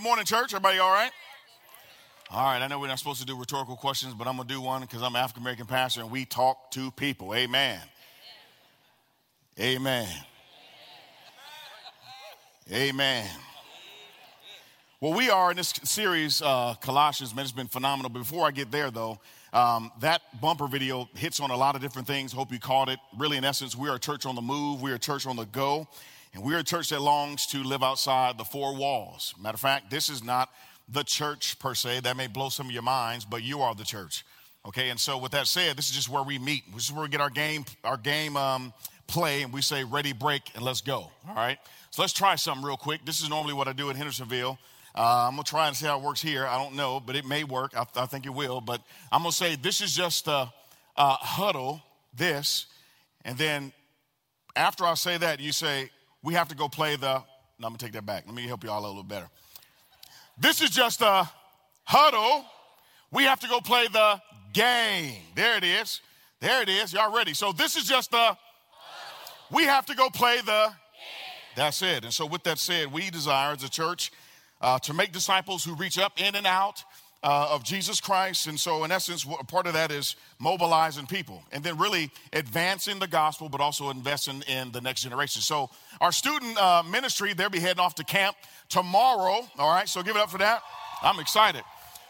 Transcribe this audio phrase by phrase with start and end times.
[0.00, 0.54] Good morning, church.
[0.54, 1.10] Everybody all right?
[2.30, 4.54] All right, I know we're not supposed to do rhetorical questions, but I'm going to
[4.54, 7.34] do one because I'm an African American pastor and we talk to people.
[7.34, 7.78] Amen.
[9.58, 10.08] Amen.
[12.72, 13.28] Amen.
[15.02, 18.08] Well, we are in this series, uh, Colossians, man, it's been phenomenal.
[18.08, 19.20] Before I get there, though,
[19.52, 22.32] um, that bumper video hits on a lot of different things.
[22.32, 22.98] Hope you caught it.
[23.18, 25.36] Really, in essence, we are a church on the move, we are a church on
[25.36, 25.86] the go,
[26.32, 29.34] and we're a church that longs to live outside the four walls.
[29.40, 30.48] Matter of fact, this is not
[30.88, 32.00] the church per se.
[32.00, 34.24] That may blow some of your minds, but you are the church.
[34.66, 36.62] Okay, and so with that said, this is just where we meet.
[36.74, 38.72] This is where we get our game, our game um,
[39.06, 41.10] play, and we say ready, break, and let's go.
[41.28, 41.58] All right.
[41.90, 43.04] So let's try something real quick.
[43.04, 44.58] This is normally what I do in Hendersonville.
[44.94, 46.46] Uh, I'm gonna try and see how it works here.
[46.46, 47.72] I don't know, but it may work.
[47.76, 48.60] I, I think it will.
[48.60, 50.52] But I'm gonna say this is just a,
[50.96, 51.82] a huddle.
[52.12, 52.66] This,
[53.24, 53.72] and then
[54.56, 55.90] after I say that, you say
[56.22, 57.22] we have to go play the.
[57.58, 58.24] No, I'm gonna take that back.
[58.26, 59.28] Let me help you all a little better.
[60.38, 61.28] This is just a
[61.84, 62.44] huddle.
[63.10, 64.20] We have to go play the
[64.52, 65.16] game.
[65.34, 66.00] There it is.
[66.40, 66.92] There it is.
[66.92, 67.34] Y'all ready?
[67.34, 68.36] So this is just the.
[69.50, 70.72] We have to go play the.
[71.56, 72.04] That's it.
[72.04, 74.12] And so, with that said, we desire as a church
[74.60, 76.84] uh, to make disciples who reach up in and out
[77.22, 78.46] uh, of Jesus Christ.
[78.46, 83.06] And so, in essence, part of that is mobilizing people and then really advancing the
[83.06, 85.42] gospel, but also investing in the next generation.
[85.42, 88.36] So, our student uh, ministry, they'll be heading off to camp
[88.68, 89.46] tomorrow.
[89.58, 90.62] All right, so give it up for that.
[91.02, 91.62] I'm excited.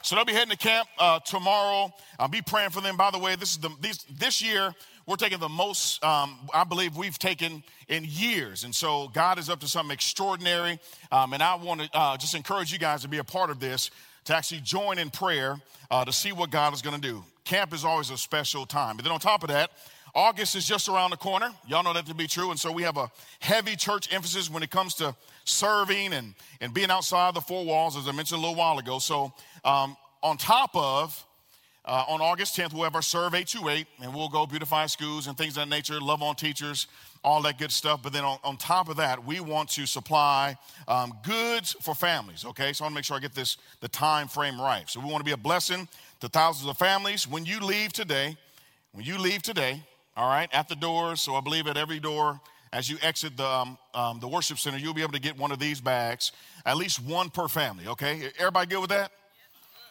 [0.02, 1.92] So they'll be heading to camp uh, tomorrow.
[2.18, 2.96] I'll be praying for them.
[2.96, 4.74] By the way, this is the these, this year
[5.06, 9.50] we're taking the most um, I believe we've taken in years, and so God is
[9.50, 10.78] up to something extraordinary.
[11.12, 13.60] Um, and I want to uh, just encourage you guys to be a part of
[13.60, 13.90] this,
[14.30, 15.56] to actually join in prayer
[15.90, 17.24] uh, to see what God is going to do.
[17.44, 18.96] Camp is always a special time.
[18.96, 19.70] But then on top of that,
[20.14, 21.50] August is just around the corner.
[21.66, 22.50] Y'all know that to be true.
[22.50, 26.72] And so we have a heavy church emphasis when it comes to serving and, and
[26.72, 29.00] being outside the four walls, as I mentioned a little while ago.
[29.00, 29.32] So,
[29.64, 31.26] um, on top of,
[31.90, 35.36] uh, on August 10th, we'll have our Serve 828, and we'll go beautify schools and
[35.36, 36.86] things of that nature, love on teachers,
[37.24, 38.00] all that good stuff.
[38.00, 40.56] But then on, on top of that, we want to supply
[40.86, 42.72] um, goods for families, okay?
[42.72, 44.88] So I want to make sure I get this, the time frame right.
[44.88, 45.88] So we want to be a blessing
[46.20, 47.26] to thousands of families.
[47.26, 48.36] When you leave today,
[48.92, 49.82] when you leave today,
[50.16, 52.40] all right, at the doors, so I believe at every door,
[52.72, 55.50] as you exit the, um, um, the worship center, you'll be able to get one
[55.50, 56.30] of these bags,
[56.64, 58.30] at least one per family, okay?
[58.38, 59.10] Everybody good with that?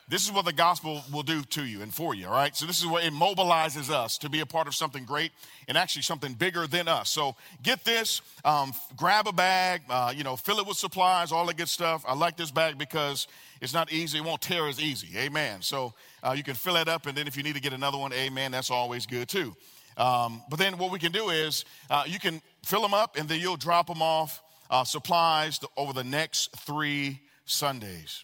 [0.09, 2.55] This is what the gospel will do to you and for you, all right?
[2.55, 5.31] So, this is what it mobilizes us to be a part of something great
[5.67, 7.11] and actually something bigger than us.
[7.11, 11.45] So, get this, um, grab a bag, uh, you know, fill it with supplies, all
[11.45, 12.03] that good stuff.
[12.07, 13.27] I like this bag because
[13.61, 15.61] it's not easy, it won't tear as easy, amen.
[15.61, 15.93] So,
[16.23, 18.11] uh, you can fill it up, and then if you need to get another one,
[18.11, 19.55] amen, that's always good too.
[19.95, 23.27] Um, but then what we can do is uh, you can fill them up and
[23.27, 24.41] then you'll drop them off
[24.71, 28.23] uh, supplies over the next three Sundays.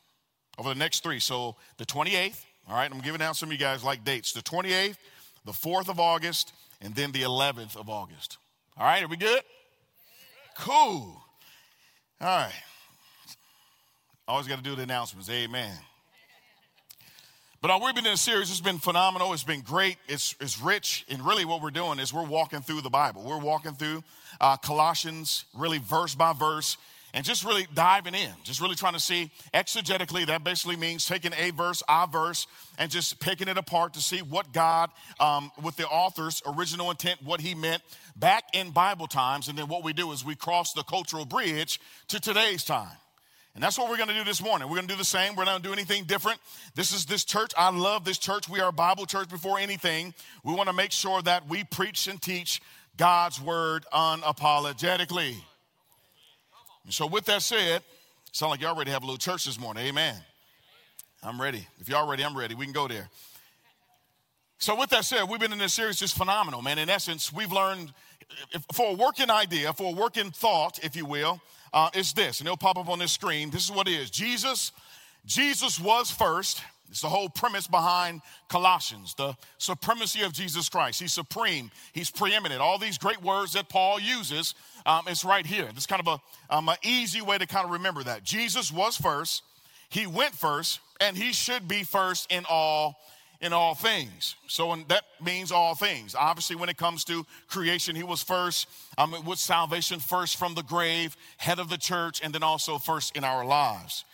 [0.58, 1.20] Over the next three.
[1.20, 4.32] So the 28th, all right, I'm giving out some of you guys like dates.
[4.32, 4.98] The 28th,
[5.46, 8.38] the 4th of August, and then the 11th of August.
[8.78, 9.42] All right, are we good?
[10.58, 11.22] Cool.
[12.22, 12.54] All right.
[14.28, 15.30] Always got to do the announcements.
[15.30, 15.78] Amen.
[17.62, 18.50] But uh, we've been in a series.
[18.50, 19.34] It's been phenomenal.
[19.34, 19.98] It's been great.
[20.08, 21.06] It's, it's rich.
[21.10, 23.24] And really, what we're doing is we're walking through the Bible.
[23.24, 24.04] We're walking through
[24.40, 26.78] uh, Colossians, really verse by verse,
[27.16, 28.30] and just really diving in.
[28.44, 30.28] Just really trying to see exegetically.
[30.28, 32.46] That basically means taking a verse, a verse,
[32.78, 37.24] and just picking it apart to see what God, um, with the author's original intent,
[37.24, 37.82] what he meant
[38.18, 39.48] back in Bible times.
[39.48, 42.98] And then what we do is we cross the cultural bridge to today's time.
[43.56, 44.68] And that's what we're going to do this morning.
[44.68, 45.38] We're going to do the same.
[45.38, 46.42] We're not going to do anything different.
[46.76, 47.54] This is this church.
[47.58, 48.50] I love this church.
[48.50, 50.14] We are a Bible church before anything.
[50.44, 52.62] We want to make sure that we preach and teach
[52.98, 55.38] God's word unapologetically.
[56.86, 57.82] And so, with that said,
[58.32, 59.88] sound like y'all ready to have a little church this morning.
[59.88, 60.16] Amen.
[61.24, 61.68] I'm ready.
[61.80, 62.54] If y'all ready, I'm ready.
[62.54, 63.10] We can go there.
[64.60, 66.78] So, with that said, we've been in this series just phenomenal, man.
[66.78, 67.92] In essence, we've learned
[68.74, 71.42] for a working idea, for a working thought, if you will,
[71.74, 73.50] uh, is this, and it'll pop up on this screen.
[73.50, 74.10] This is what it is.
[74.10, 74.72] Jesus,
[75.26, 76.62] Jesus was first.
[76.90, 81.02] It's the whole premise behind Colossians, the supremacy of Jesus Christ.
[81.02, 82.62] He's supreme, he's preeminent.
[82.62, 84.56] All these great words that Paul uses,
[84.86, 85.68] um, it's right here.
[85.70, 88.24] It's kind of a, um, an easy way to kind of remember that.
[88.24, 89.44] Jesus was first,
[89.90, 92.98] he went first, and he should be first in all
[93.42, 94.36] in all things.
[94.48, 96.16] So that means all things.
[96.16, 98.68] Obviously, when it comes to creation, he was first
[98.98, 103.16] um, with salvation, first from the grave, head of the church, and then also first
[103.16, 104.06] in our lives.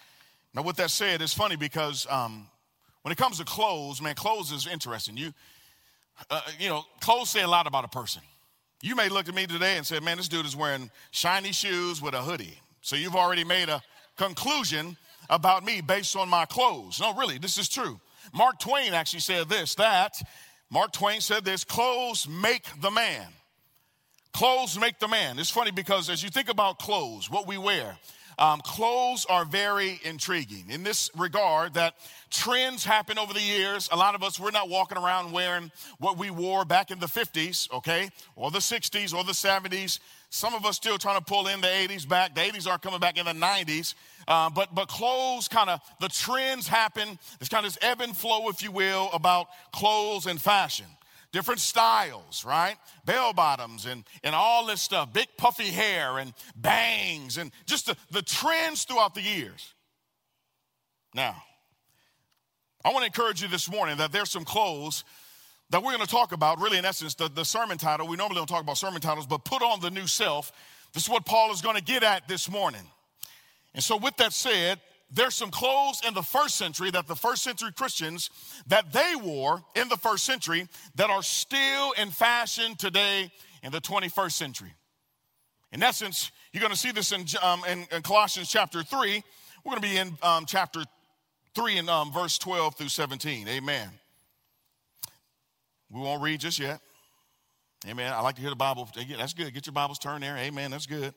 [0.53, 2.47] Now, with that said, it's funny because um,
[3.03, 5.17] when it comes to clothes, man, clothes is interesting.
[5.17, 5.33] You,
[6.29, 8.21] uh, you know, clothes say a lot about a person.
[8.81, 12.01] You may look at me today and say, man, this dude is wearing shiny shoes
[12.01, 12.59] with a hoodie.
[12.81, 13.81] So you've already made a
[14.17, 14.97] conclusion
[15.29, 16.99] about me based on my clothes.
[16.99, 17.99] No, really, this is true.
[18.33, 20.21] Mark Twain actually said this that
[20.69, 23.27] Mark Twain said this clothes make the man.
[24.33, 25.37] Clothes make the man.
[25.37, 27.97] It's funny because as you think about clothes, what we wear,
[28.41, 31.93] um, clothes are very intriguing in this regard that
[32.31, 33.87] trends happen over the years.
[33.91, 37.05] A lot of us, we're not walking around wearing what we wore back in the
[37.05, 39.99] 50s, okay, or the 60s or the 70s.
[40.31, 42.33] Some of us still trying to pull in the 80s back.
[42.33, 43.93] The 80s aren't coming back in the 90s.
[44.27, 47.19] Uh, but, but clothes kind of, the trends happen.
[47.37, 50.87] There's kind of this ebb and flow, if you will, about clothes and fashion
[51.31, 52.75] different styles, right?
[53.05, 57.97] Bell bottoms and, and all this stuff, big puffy hair and bangs and just the,
[58.11, 59.73] the trends throughout the years.
[61.13, 61.41] Now,
[62.83, 65.03] I want to encourage you this morning that there's some clothes
[65.69, 68.07] that we're going to talk about, really, in essence, the, the sermon title.
[68.07, 70.51] We normally don't talk about sermon titles, but put on the new self.
[70.93, 72.81] This is what Paul is going to get at this morning.
[73.73, 74.79] And so, with that said,
[75.11, 78.29] there's some clothes in the first century that the first century Christians
[78.67, 83.29] that they wore in the first century that are still in fashion today
[83.61, 84.73] in the 21st century.
[85.73, 89.23] In essence, you're going to see this in, um, in, in, Colossians chapter 3.
[89.63, 90.83] We're going to be in um, chapter
[91.55, 93.47] 3 and um, verse 12 through 17.
[93.47, 93.89] Amen.
[95.89, 96.79] We won't read just yet.
[97.87, 98.13] Amen.
[98.13, 98.89] I like to hear the Bible.
[99.17, 99.53] That's good.
[99.53, 100.37] Get your Bibles turned there.
[100.37, 100.71] Amen.
[100.71, 101.13] That's good.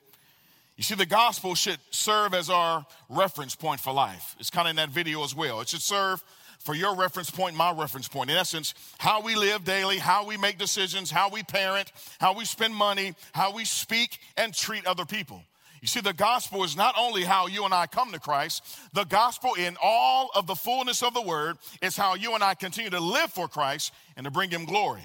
[0.77, 4.35] You see, the gospel should serve as our reference point for life.
[4.41, 5.61] It's kind of in that video as well.
[5.61, 6.23] It should serve
[6.59, 8.31] for your reference point, my reference point.
[8.31, 12.45] In essence, how we live daily, how we make decisions, how we parent, how we
[12.45, 15.43] spend money, how we speak and treat other people.
[15.81, 19.05] You see, the gospel is not only how you and I come to Christ, the
[19.05, 22.91] gospel in all of the fullness of the word is how you and I continue
[22.91, 25.03] to live for Christ and to bring him glory.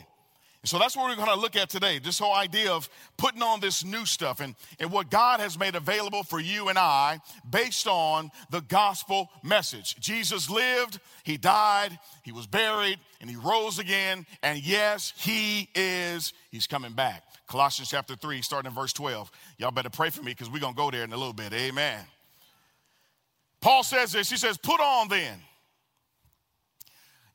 [0.66, 3.62] So that's what we're going to look at today this whole idea of putting on
[3.62, 7.20] this new stuff and, and what God has made available for you and I
[7.50, 9.96] based on the gospel message.
[10.02, 14.26] Jesus lived, he died, he was buried, and he rose again.
[14.44, 17.24] And yes, he is, he's coming back.
[17.48, 19.32] Colossians chapter 3, starting in verse 12.
[19.60, 21.54] Y'all better pray for me because we're going to go there in a little bit.
[21.54, 22.04] Amen.
[23.62, 25.40] Paul says this, he says, Put on then.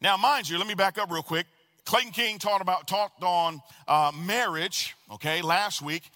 [0.01, 1.47] Now, mind you, let me back up real quick.
[1.85, 4.95] Clayton King talked about talked on uh, marriage.
[5.13, 6.11] Okay, last week.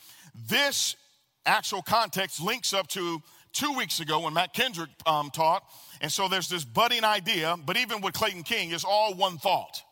[0.49, 0.97] This
[1.45, 3.21] actual context links up to
[3.53, 5.63] two weeks ago when Matt Kendrick um, taught,
[6.01, 7.57] and so there's this budding idea.
[7.65, 9.83] But even with Clayton King, it's all one thought.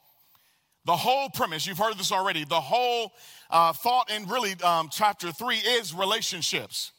[0.87, 2.45] The whole premise, you've heard this already.
[2.45, 3.13] The whole
[3.51, 6.93] uh, thought in really um, chapter three is relationships.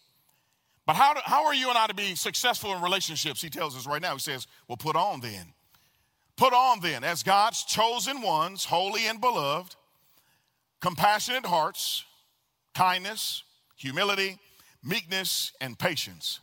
[0.85, 3.41] But how, do, how are you and I to be successful in relationships?
[3.41, 4.13] He tells us right now.
[4.13, 5.53] He says, "Well, put on then."
[6.37, 9.75] Put on then, as God's chosen ones, holy and beloved,
[10.79, 12.05] compassionate hearts,
[12.75, 13.43] kindness,
[13.75, 14.37] humility,
[14.83, 16.39] meekness, and patience.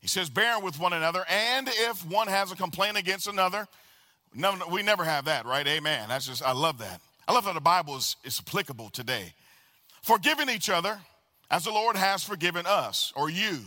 [0.00, 3.68] He says, bearing with one another, and if one has a complaint against another,
[4.34, 5.66] no, we never have that, right?
[5.68, 6.08] Amen.
[6.08, 7.00] That's just, I love that.
[7.28, 9.34] I love that the Bible is, is applicable today.
[10.02, 10.98] Forgiving each other
[11.48, 13.60] as the Lord has forgiven us or you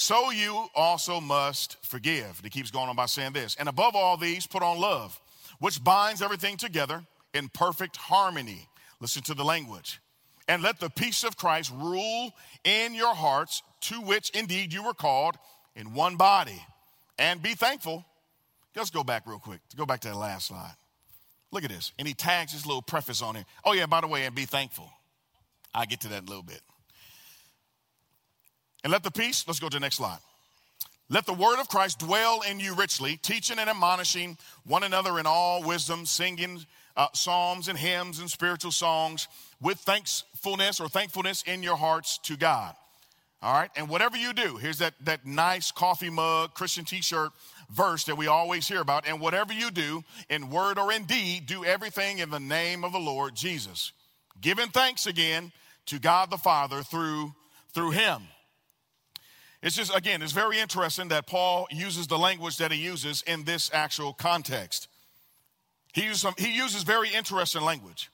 [0.00, 2.36] so you also must forgive.
[2.36, 3.56] And he keeps going on by saying this.
[3.56, 5.20] And above all these, put on love,
[5.58, 7.02] which binds everything together
[7.34, 8.68] in perfect harmony.
[9.00, 10.00] Listen to the language.
[10.46, 12.30] And let the peace of Christ rule
[12.62, 15.34] in your hearts, to which indeed you were called
[15.74, 16.64] in one body.
[17.18, 18.04] And be thankful.
[18.76, 19.58] Let's go back real quick.
[19.76, 20.76] Go back to that last slide.
[21.50, 21.90] Look at this.
[21.98, 23.44] And he tags his little preface on here.
[23.64, 24.92] Oh, yeah, by the way, and be thankful.
[25.74, 26.60] I'll get to that in a little bit.
[28.84, 30.18] And let the peace, let's go to the next slide.
[31.10, 35.26] Let the word of Christ dwell in you richly, teaching and admonishing one another in
[35.26, 36.64] all wisdom, singing
[36.96, 39.26] uh, psalms and hymns and spiritual songs
[39.60, 42.74] with thankfulness or thankfulness in your hearts to God.
[43.40, 47.30] All right, and whatever you do, here's that, that nice coffee mug, Christian t shirt
[47.70, 49.06] verse that we always hear about.
[49.06, 52.92] And whatever you do, in word or in deed, do everything in the name of
[52.92, 53.92] the Lord Jesus,
[54.40, 55.52] giving thanks again
[55.86, 57.32] to God the Father through,
[57.72, 58.22] through Him.
[59.62, 63.44] It's just, again, it's very interesting that Paul uses the language that he uses in
[63.44, 64.88] this actual context.
[65.92, 68.10] He uses, some, he uses very interesting language.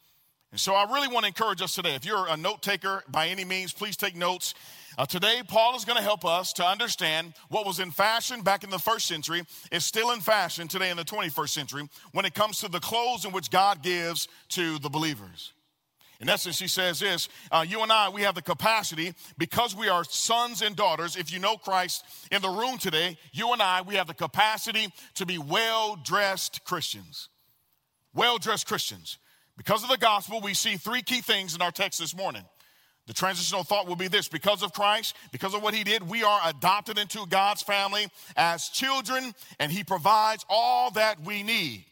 [0.53, 1.97] And so I really want to encourage us today.
[1.97, 4.55] If you're a note taker by any means, please take notes.
[4.97, 8.63] Uh, today, Paul is going to help us to understand what was in fashion back
[8.63, 12.35] in the first century is still in fashion today in the 21st century when it
[12.35, 15.53] comes to the clothes in which God gives to the believers.
[16.21, 19.89] In essence, he says this uh, You and I, we have the capacity because we
[19.89, 21.17] are sons and daughters.
[21.17, 24.89] If you know Christ in the room today, you and I, we have the capacity
[25.15, 27.29] to be well dressed Christians.
[28.15, 29.19] Well dressed Christians.
[29.57, 32.43] Because of the gospel, we see three key things in our text this morning
[33.07, 36.23] The transitional thought will be this because of Christ, because of what he did, we
[36.23, 38.07] are adopted into God's family
[38.37, 41.85] as children, and he provides all that we need.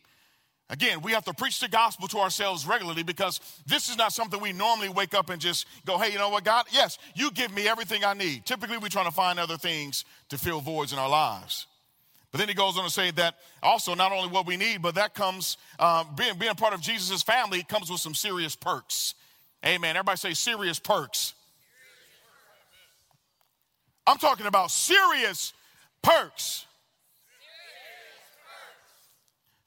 [0.72, 4.40] Again, we have to preach the gospel to ourselves regularly because this is not something
[4.40, 6.64] we normally wake up and just go, hey, you know what, God?
[6.72, 8.46] Yes, you give me everything I need.
[8.46, 11.66] Typically, we're trying to find other things to fill voids in our lives.
[12.30, 14.94] But then he goes on to say that also not only what we need, but
[14.94, 19.14] that comes, um, being, being a part of Jesus' family comes with some serious perks.
[19.66, 19.94] Amen.
[19.94, 21.34] Everybody say serious perks.
[24.06, 25.52] I'm talking about serious
[26.00, 26.64] perks.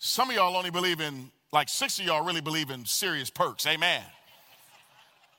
[0.07, 3.65] Some of y'all only believe in, like six of y'all really believe in serious perks.
[3.65, 4.03] Amen.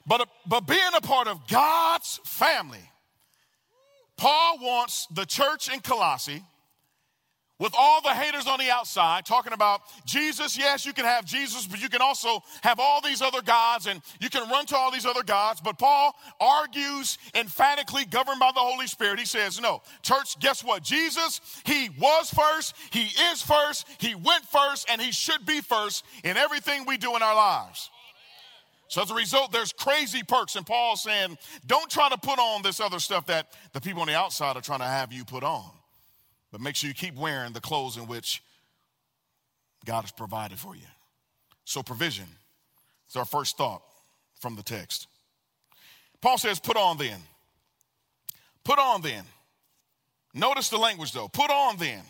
[0.04, 2.90] But, but being a part of God's family,
[4.16, 6.42] Paul wants the church in Colossae
[7.59, 10.59] with all the haters on the outside talking about Jesus.
[10.59, 14.01] Yes, you can have Jesus, but you can also have all these other gods and
[14.21, 15.61] you can run to all these other gods.
[15.61, 19.19] But Paul argues emphatically, governed by the Holy Spirit.
[19.19, 20.83] He says, No, church, guess what?
[20.83, 26.05] Jesus, he was first, he is first, he went first, and he should be first
[26.25, 27.91] in everything we do in our lives.
[28.89, 30.55] So as a result, there's crazy perks.
[30.55, 31.37] And Paul's saying,
[31.67, 34.61] don't try to put on this other stuff that the people on the outside are
[34.61, 35.71] trying to have you put on.
[36.57, 38.43] But make sure you keep wearing the clothes in which
[39.85, 40.87] God has provided for you.
[41.67, 42.25] So, provision
[43.11, 43.83] is our first thought
[44.41, 45.07] from the text.
[46.23, 47.19] Paul says, Put on then.
[48.65, 49.25] Put on then.
[50.33, 51.29] Notice the language though.
[51.29, 52.01] Put on then.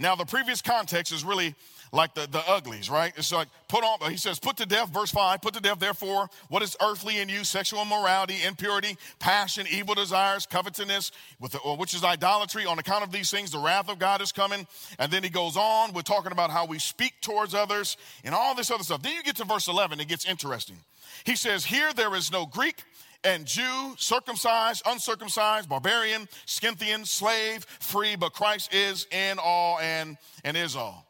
[0.00, 1.54] Now, the previous context is really
[1.92, 3.12] like the, the uglies, right?
[3.16, 6.28] It's like put on, he says, put to death, verse 5, put to death, therefore,
[6.48, 11.94] what is earthly in you, sexual immorality, impurity, passion, evil desires, covetousness, with the, which
[11.94, 12.64] is idolatry.
[12.64, 14.66] On account of these things, the wrath of God is coming.
[14.98, 18.54] And then he goes on we're talking about how we speak towards others and all
[18.54, 19.02] this other stuff.
[19.02, 20.76] Then you get to verse 11, it gets interesting.
[21.24, 22.82] He says, Here there is no Greek
[23.24, 30.56] and Jew, circumcised, uncircumcised, barbarian, Scythian, slave, free, but Christ is in all and, and
[30.56, 31.06] is all.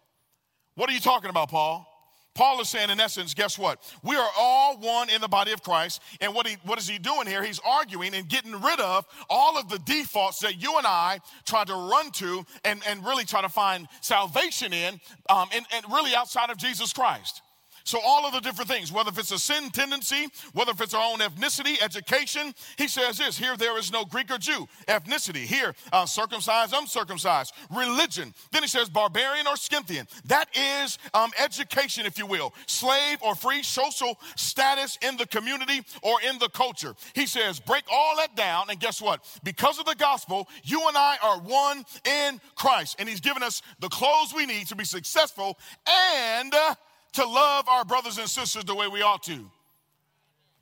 [0.75, 1.89] What are you talking about, Paul?
[2.35, 3.79] Paul is saying, in essence, guess what?
[4.03, 6.01] We are all one in the body of Christ.
[6.21, 7.45] And what, he, what is he doing here?
[7.45, 11.65] He's arguing and getting rid of all of the defaults that you and I try
[11.65, 14.99] to run to and, and really try to find salvation in,
[15.29, 17.43] um, and, and really outside of Jesus Christ.
[17.85, 20.95] So, all of the different things, whether if it's a sin tendency, whether if it's
[20.95, 24.69] our own ethnicity, education, he says this here there is no Greek or Jew.
[24.89, 27.55] Ethnicity, here, uh, circumcised, uncircumcised.
[27.71, 30.07] Religion, then he says barbarian or Scythian.
[30.27, 32.55] That is um, education, if you will.
[32.67, 36.95] Slave or free, social status in the community or in the culture.
[37.15, 39.25] He says break all that down, and guess what?
[39.43, 42.97] Because of the gospel, you and I are one in Christ.
[42.99, 46.55] And he's given us the clothes we need to be successful and.
[46.55, 46.75] Uh,
[47.13, 49.51] to love our brothers and sisters the way we ought to.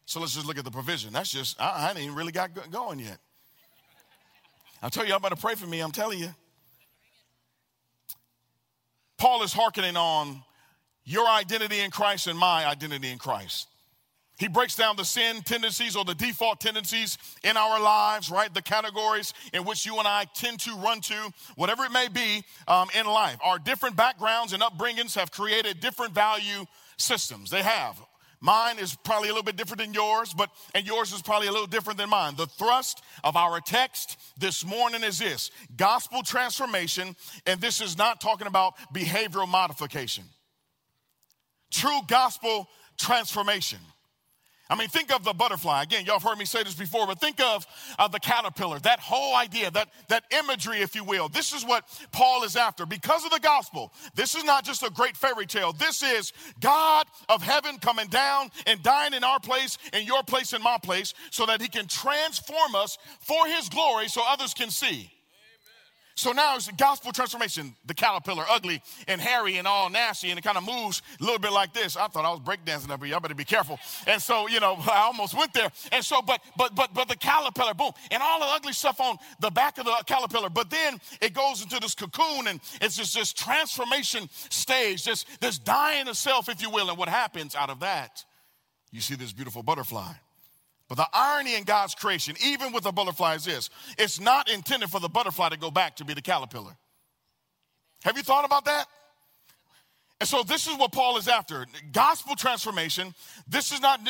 [0.05, 1.13] So let's just look at the provision.
[1.13, 3.19] That's just, I, I ain't even really got going yet.
[4.83, 6.35] I'll tell you, y'all better pray for me, I'm telling you.
[9.19, 10.43] Paul is hearkening on
[11.05, 13.69] your identity in Christ and my identity in Christ.
[14.41, 18.53] He breaks down the sin tendencies or the default tendencies in our lives, right?
[18.53, 22.43] The categories in which you and I tend to run to, whatever it may be
[22.67, 23.37] um, in life.
[23.45, 26.65] Our different backgrounds and upbringings have created different value
[26.97, 27.51] systems.
[27.51, 28.01] They have.
[28.41, 31.53] Mine is probably a little bit different than yours, but and yours is probably a
[31.53, 32.35] little different than mine.
[32.37, 38.23] The thrust of our text this morning is this gospel transformation, and this is not
[38.23, 40.25] talking about behavioral modification.
[41.71, 43.81] True gospel transformation.
[44.71, 45.83] I mean, think of the butterfly.
[45.83, 47.67] Again, y'all have heard me say this before, but think of
[47.99, 51.29] uh, the caterpillar, that whole idea, that, that imagery, if you will.
[51.29, 52.87] This is what Paul is after.
[52.87, 55.73] Because of the gospel, this is not just a great fairy tale.
[55.73, 60.53] This is God of heaven coming down and dying in our place, in your place,
[60.53, 64.71] in my place, so that he can transform us for his glory so others can
[64.71, 65.11] see.
[66.21, 67.75] So now it's gospel transformation.
[67.87, 71.39] The caterpillar, ugly and hairy and all nasty, and it kind of moves a little
[71.39, 71.97] bit like this.
[71.97, 73.13] I thought I was breakdancing up here.
[73.13, 73.79] Y'all better be careful.
[74.07, 75.71] And so, you know, I almost went there.
[75.93, 79.17] And so, but but but but the caterpillar, boom, and all the ugly stuff on
[79.41, 80.51] the back of the caterpillar.
[80.51, 85.59] But then it goes into this cocoon, and it's just this transformation stage, this this
[85.59, 86.91] dying of self, if you will.
[86.91, 88.27] And what happens out of that?
[88.93, 90.13] You see this beautiful butterfly.
[90.91, 94.91] But the irony in God's creation, even with the butterfly, is this it's not intended
[94.91, 96.77] for the butterfly to go back to be the caterpillar.
[98.03, 98.87] Have you thought about that?
[100.19, 103.15] And so, this is what Paul is after gospel transformation.
[103.47, 104.01] This is not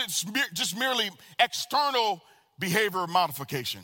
[0.55, 2.23] just merely external
[2.59, 3.83] behavior modification.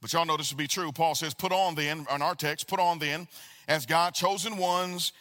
[0.00, 0.90] But y'all know this to be true.
[0.90, 3.28] Paul says, Put on then, in our text, put on then,
[3.68, 5.12] as God chosen ones,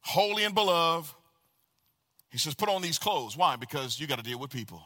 [0.00, 1.12] holy and beloved.
[2.30, 3.36] He says, Put on these clothes.
[3.36, 3.56] Why?
[3.56, 4.82] Because you got to deal with people.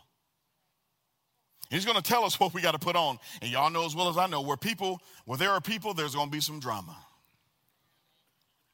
[1.70, 3.18] He's going to tell us what we got to put on.
[3.42, 6.14] And y'all know as well as I know, where people, where there are people, there's
[6.14, 6.96] going to be some drama.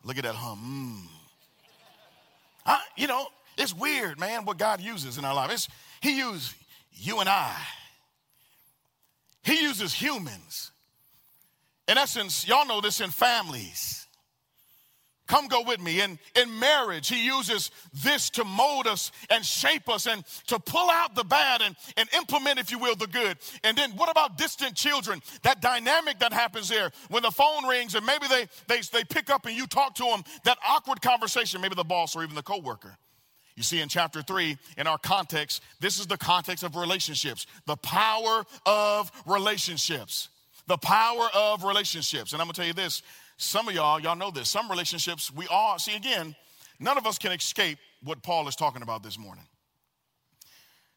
[0.04, 1.06] Look at that hum.
[1.06, 1.08] Mm.
[2.66, 5.50] I, you know, it's weird, man, what God uses in our life.
[5.52, 5.68] It's,
[6.00, 6.54] he used
[6.92, 7.54] you and I.
[9.42, 10.70] He uses humans.
[11.88, 14.06] In essence, y'all know this in families.
[15.32, 16.02] Come go with me.
[16.02, 17.70] In, in marriage, he uses
[18.04, 22.06] this to mold us and shape us and to pull out the bad and, and
[22.14, 23.38] implement, if you will, the good.
[23.64, 25.22] And then what about distant children?
[25.40, 29.30] That dynamic that happens there when the phone rings and maybe they, they, they pick
[29.30, 32.42] up and you talk to them, that awkward conversation, maybe the boss or even the
[32.42, 32.98] coworker.
[33.56, 37.76] You see, in chapter three, in our context, this is the context of relationships, the
[37.76, 40.28] power of relationships.
[40.68, 42.32] The power of relationships.
[42.32, 43.02] And I'm gonna tell you this
[43.42, 44.48] some of y'all, y'all know this.
[44.48, 46.34] Some relationships, we all, see again,
[46.78, 49.44] none of us can escape what Paul is talking about this morning.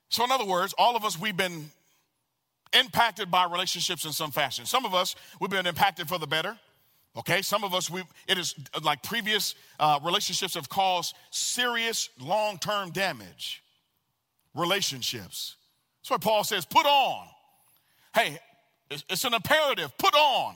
[0.10, 1.72] So, in other words, all of us, we've been
[2.74, 4.66] impacted by relationships in some fashion.
[4.66, 6.58] Some of us, we've been impacted for the better.
[7.18, 12.60] Okay, some of us, we it is like previous uh, relationships have caused serious long
[12.60, 13.64] term damage.
[14.54, 15.56] Relationships.
[16.02, 17.28] That's why Paul says, put on.
[18.14, 18.38] Hey,
[18.90, 20.56] it's an imperative, put on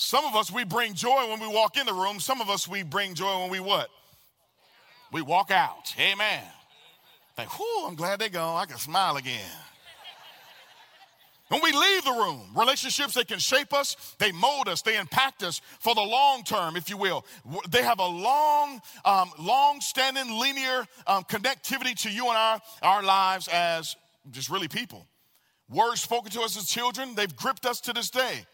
[0.00, 2.20] some of us, we bring joy when we walk in the room.
[2.20, 3.88] Some of us, we bring joy when we what?
[5.10, 5.92] We walk out.
[5.98, 6.44] Amen.
[7.34, 8.62] Think, whew, I'm glad they're gone.
[8.62, 9.50] I can smile again.
[11.48, 15.42] When we leave the room, relationships, they can shape us, they mold us, they impact
[15.42, 17.26] us for the long term, if you will.
[17.68, 23.02] They have a long, um, long standing linear um, connectivity to you and our, our
[23.02, 23.96] lives as
[24.30, 25.08] just really people.
[25.68, 28.46] Words spoken to us as children, they've gripped us to this day.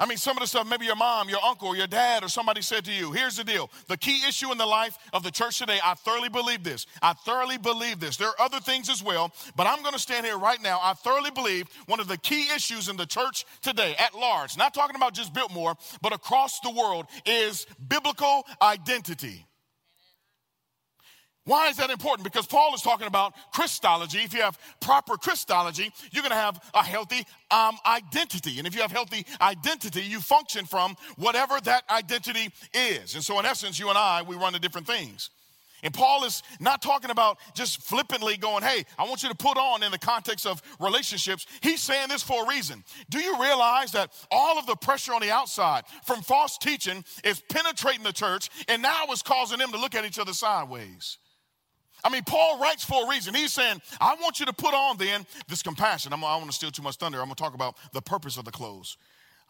[0.00, 2.62] I mean, some of the stuff, maybe your mom, your uncle, your dad, or somebody
[2.62, 3.70] said to you, here's the deal.
[3.86, 6.86] The key issue in the life of the church today, I thoroughly believe this.
[7.02, 8.16] I thoroughly believe this.
[8.16, 10.80] There are other things as well, but I'm going to stand here right now.
[10.82, 14.72] I thoroughly believe one of the key issues in the church today, at large, not
[14.72, 19.44] talking about just Biltmore, but across the world, is biblical identity.
[21.46, 22.24] Why is that important?
[22.24, 24.18] Because Paul is talking about Christology.
[24.18, 28.58] If you have proper Christology, you're going to have a healthy um, identity.
[28.58, 33.14] And if you have healthy identity, you function from whatever that identity is.
[33.14, 35.30] And so, in essence, you and I, we run to different things.
[35.82, 39.56] And Paul is not talking about just flippantly going, hey, I want you to put
[39.56, 41.46] on in the context of relationships.
[41.62, 42.84] He's saying this for a reason.
[43.08, 47.42] Do you realize that all of the pressure on the outside from false teaching is
[47.48, 51.16] penetrating the church and now is causing them to look at each other sideways?
[52.04, 53.34] I mean, Paul writes for a reason.
[53.34, 56.12] He's saying, I want you to put on then this compassion.
[56.12, 57.18] I'm, I want to steal too much thunder.
[57.18, 58.96] I'm going to talk about the purpose of the clothes.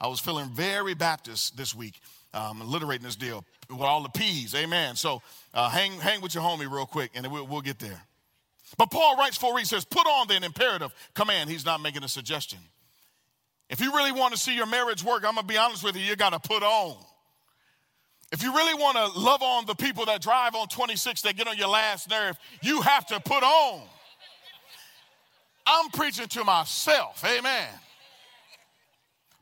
[0.00, 2.00] I was feeling very Baptist this week,
[2.32, 4.54] um, alliterating this deal with all the P's.
[4.54, 4.96] Amen.
[4.96, 8.00] So uh, hang, hang with your homie real quick and we'll, we'll get there.
[8.78, 9.76] But Paul writes for a reason.
[9.76, 11.50] He says, put on then imperative command.
[11.50, 12.60] He's not making a suggestion.
[13.68, 15.96] If you really want to see your marriage work, I'm going to be honest with
[15.96, 16.96] you, you got to put on.
[18.32, 21.48] If you really want to love on the people that drive on 26 that get
[21.48, 23.82] on your last nerve, you have to put on.
[25.66, 27.24] I'm preaching to myself.
[27.24, 27.68] Amen.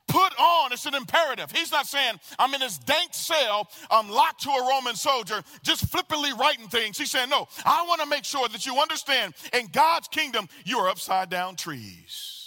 [0.09, 1.51] Put on, it's an imperative.
[1.51, 5.85] He's not saying, I'm in this dank cell, I'm locked to a Roman soldier, just
[5.87, 6.97] flippantly writing things.
[6.97, 10.79] He's saying, No, I want to make sure that you understand in God's kingdom, you
[10.79, 12.39] are upside down trees.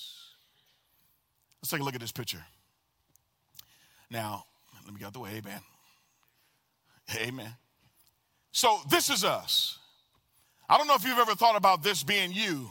[1.62, 2.44] Let's take a look at this picture.
[4.10, 4.46] Now,
[4.84, 5.62] let me get out the way, amen.
[7.18, 7.54] Amen.
[8.52, 9.80] So this is us.
[10.70, 12.70] I don't know if you've ever thought about this being you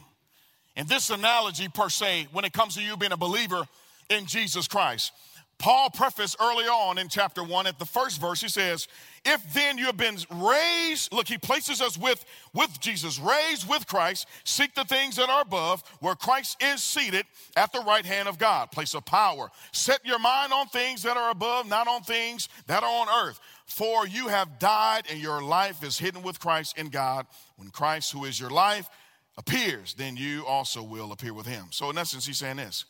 [0.76, 3.66] and this analogy per se when it comes to you being a believer
[4.08, 5.12] in Jesus Christ.
[5.60, 8.88] Paul prefaced early on in chapter one at the first verse, he says,
[9.26, 12.24] If then you have been raised, look, he places us with,
[12.54, 17.26] with Jesus, raised with Christ, seek the things that are above, where Christ is seated
[17.56, 19.50] at the right hand of God, place of power.
[19.72, 23.38] Set your mind on things that are above, not on things that are on earth.
[23.70, 27.26] For you have died, and your life is hidden with Christ in God.
[27.56, 28.90] When Christ, who is your life,
[29.38, 31.66] appears, then you also will appear with him.
[31.70, 32.84] So, in essence, he's saying this.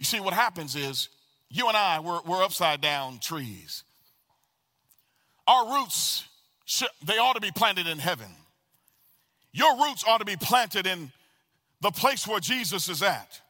[0.00, 1.08] You see, what happens is
[1.48, 3.84] you and I, we're, we're upside down trees.
[5.46, 6.24] Our roots,
[7.04, 8.30] they ought to be planted in heaven.
[9.52, 11.12] Your roots ought to be planted in
[11.80, 13.40] the place where Jesus is at.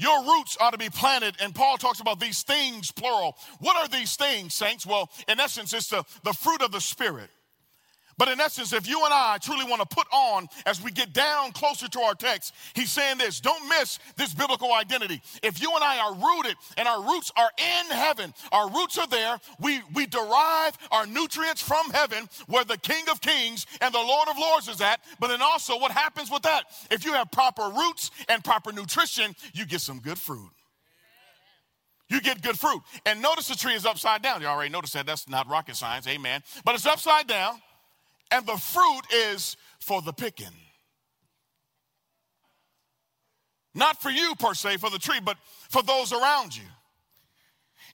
[0.00, 3.36] Your roots ought to be planted, and Paul talks about these things, plural.
[3.58, 4.86] What are these things, saints?
[4.86, 7.28] Well, in essence, it's the, the fruit of the Spirit.
[8.20, 11.14] But in essence, if you and I truly want to put on as we get
[11.14, 15.22] down closer to our text, he's saying this don't miss this biblical identity.
[15.42, 19.06] If you and I are rooted and our roots are in heaven, our roots are
[19.06, 23.98] there, we, we derive our nutrients from heaven where the King of Kings and the
[23.98, 25.00] Lord of Lords is at.
[25.18, 26.64] But then also, what happens with that?
[26.90, 30.50] If you have proper roots and proper nutrition, you get some good fruit
[32.10, 32.82] you get good fruit.
[33.06, 34.40] And notice the tree is upside down.
[34.40, 35.06] You already noticed that.
[35.06, 36.08] That's not rocket science.
[36.08, 36.42] Amen.
[36.64, 37.60] But it's upside down
[38.30, 40.46] and the fruit is for the picking.
[43.74, 45.36] Not for you per se, for the tree, but
[45.68, 46.64] for those around you.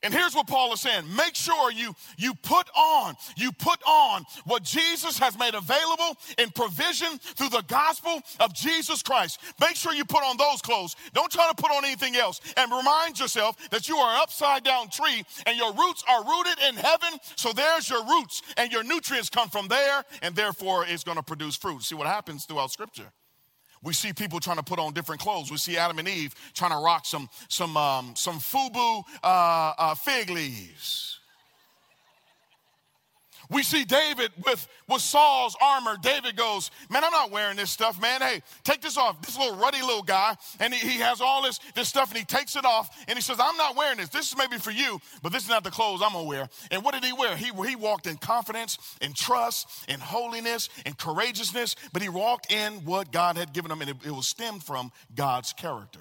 [0.06, 4.24] And here's what Paul is saying make sure you, you put on, you put on
[4.44, 9.40] what Jesus has made available in provision through the gospel of Jesus Christ.
[9.60, 10.94] Make sure you put on those clothes.
[11.12, 12.40] Don't try to put on anything else.
[12.56, 16.62] And remind yourself that you are an upside down tree and your roots are rooted
[16.68, 17.18] in heaven.
[17.34, 21.22] So there's your roots, and your nutrients come from there, and therefore it's going to
[21.24, 21.82] produce fruit.
[21.82, 23.10] See what happens throughout Scripture.
[23.86, 25.48] We see people trying to put on different clothes.
[25.48, 29.94] We see Adam and Eve trying to rock some, some, um, some FUBU uh, uh,
[29.94, 31.20] fig leaves.
[33.50, 35.96] We see David with, with Saul's armor.
[36.00, 38.20] David goes, Man, I'm not wearing this stuff, man.
[38.20, 39.20] Hey, take this off.
[39.22, 42.24] This little ruddy little guy, and he, he has all this, this stuff, and he
[42.24, 44.08] takes it off, and he says, I'm not wearing this.
[44.08, 46.48] This is maybe for you, but this is not the clothes I'm gonna wear.
[46.70, 47.36] And what did he wear?
[47.36, 52.84] He, he walked in confidence, in trust, in holiness, in courageousness, but he walked in
[52.84, 56.00] what God had given him, and it, it was stemmed from God's character.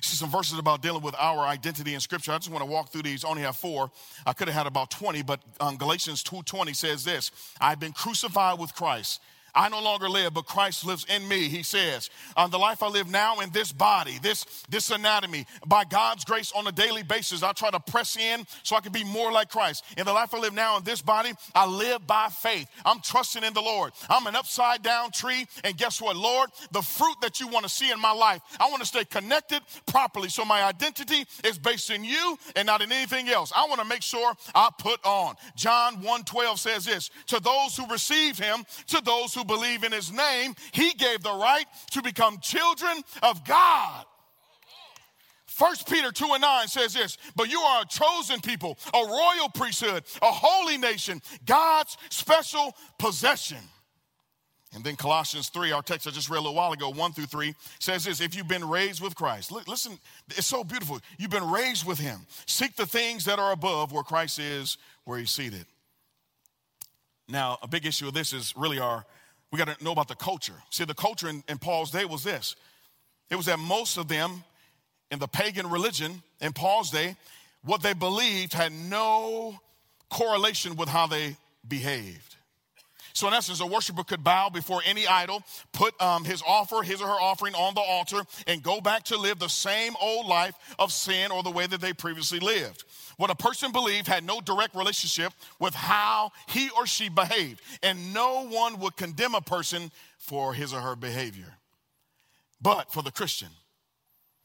[0.00, 2.32] See some verses about dealing with our identity in Scripture.
[2.32, 3.24] I just want to walk through these.
[3.24, 3.90] only have four.
[4.26, 8.58] I could have had about 20, but um, Galatians 2.20 says this, I've been crucified
[8.58, 9.20] with Christ.
[9.54, 12.08] I no longer live, but Christ lives in me, he says.
[12.36, 16.52] On the life I live now in this body, this, this anatomy, by God's grace
[16.56, 19.50] on a daily basis, I try to press in so I can be more like
[19.50, 19.84] Christ.
[19.98, 22.66] In the life I live now in this body, I live by faith.
[22.84, 23.92] I'm trusting in the Lord.
[24.08, 26.48] I'm an upside down tree, and guess what, Lord?
[26.70, 29.60] The fruit that you want to see in my life, I want to stay connected
[29.86, 33.52] properly so my identity is based in you and not in anything else.
[33.54, 35.34] I want to make sure I put on.
[35.56, 39.92] John 1:12 says this, to those who received him, to those who who believe in
[39.92, 44.04] his name, he gave the right to become children of God.
[45.58, 49.48] 1 Peter 2 and 9 says this, but you are a chosen people, a royal
[49.54, 53.58] priesthood, a holy nation, God's special possession.
[54.74, 57.26] And then Colossians 3, our text I just read a little while ago, 1 through
[57.26, 59.98] 3, says this if you've been raised with Christ, listen,
[60.30, 60.98] it's so beautiful.
[61.18, 62.20] You've been raised with him.
[62.46, 65.66] Seek the things that are above where Christ is, where he's seated.
[67.28, 69.04] Now, a big issue of this is really our
[69.52, 70.54] we got to know about the culture.
[70.70, 72.56] See, the culture in, in Paul's day was this
[73.30, 74.42] it was that most of them
[75.10, 77.16] in the pagan religion in Paul's day,
[77.62, 79.60] what they believed had no
[80.10, 81.36] correlation with how they
[81.66, 82.36] behaved.
[83.12, 87.00] So, in essence, a worshiper could bow before any idol, put um, his offer, his
[87.00, 90.54] or her offering on the altar, and go back to live the same old life
[90.78, 92.84] of sin or the way that they previously lived.
[93.16, 98.14] What a person believed had no direct relationship with how he or she behaved, and
[98.14, 101.58] no one would condemn a person for his or her behavior.
[102.60, 103.48] But for the Christian,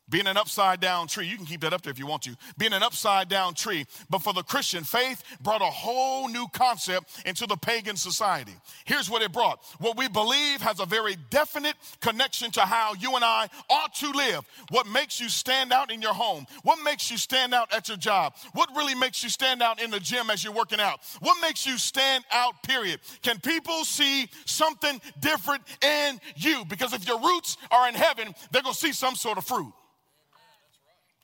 [0.09, 2.35] being an upside down tree, you can keep that up there if you want to.
[2.57, 3.85] Being an upside down tree.
[4.09, 8.53] But for the Christian, faith brought a whole new concept into the pagan society.
[8.85, 13.15] Here's what it brought what we believe has a very definite connection to how you
[13.15, 14.45] and I ought to live.
[14.69, 16.45] What makes you stand out in your home?
[16.63, 18.35] What makes you stand out at your job?
[18.53, 21.01] What really makes you stand out in the gym as you're working out?
[21.19, 23.01] What makes you stand out, period?
[23.21, 26.63] Can people see something different in you?
[26.65, 29.73] Because if your roots are in heaven, they're going to see some sort of fruit.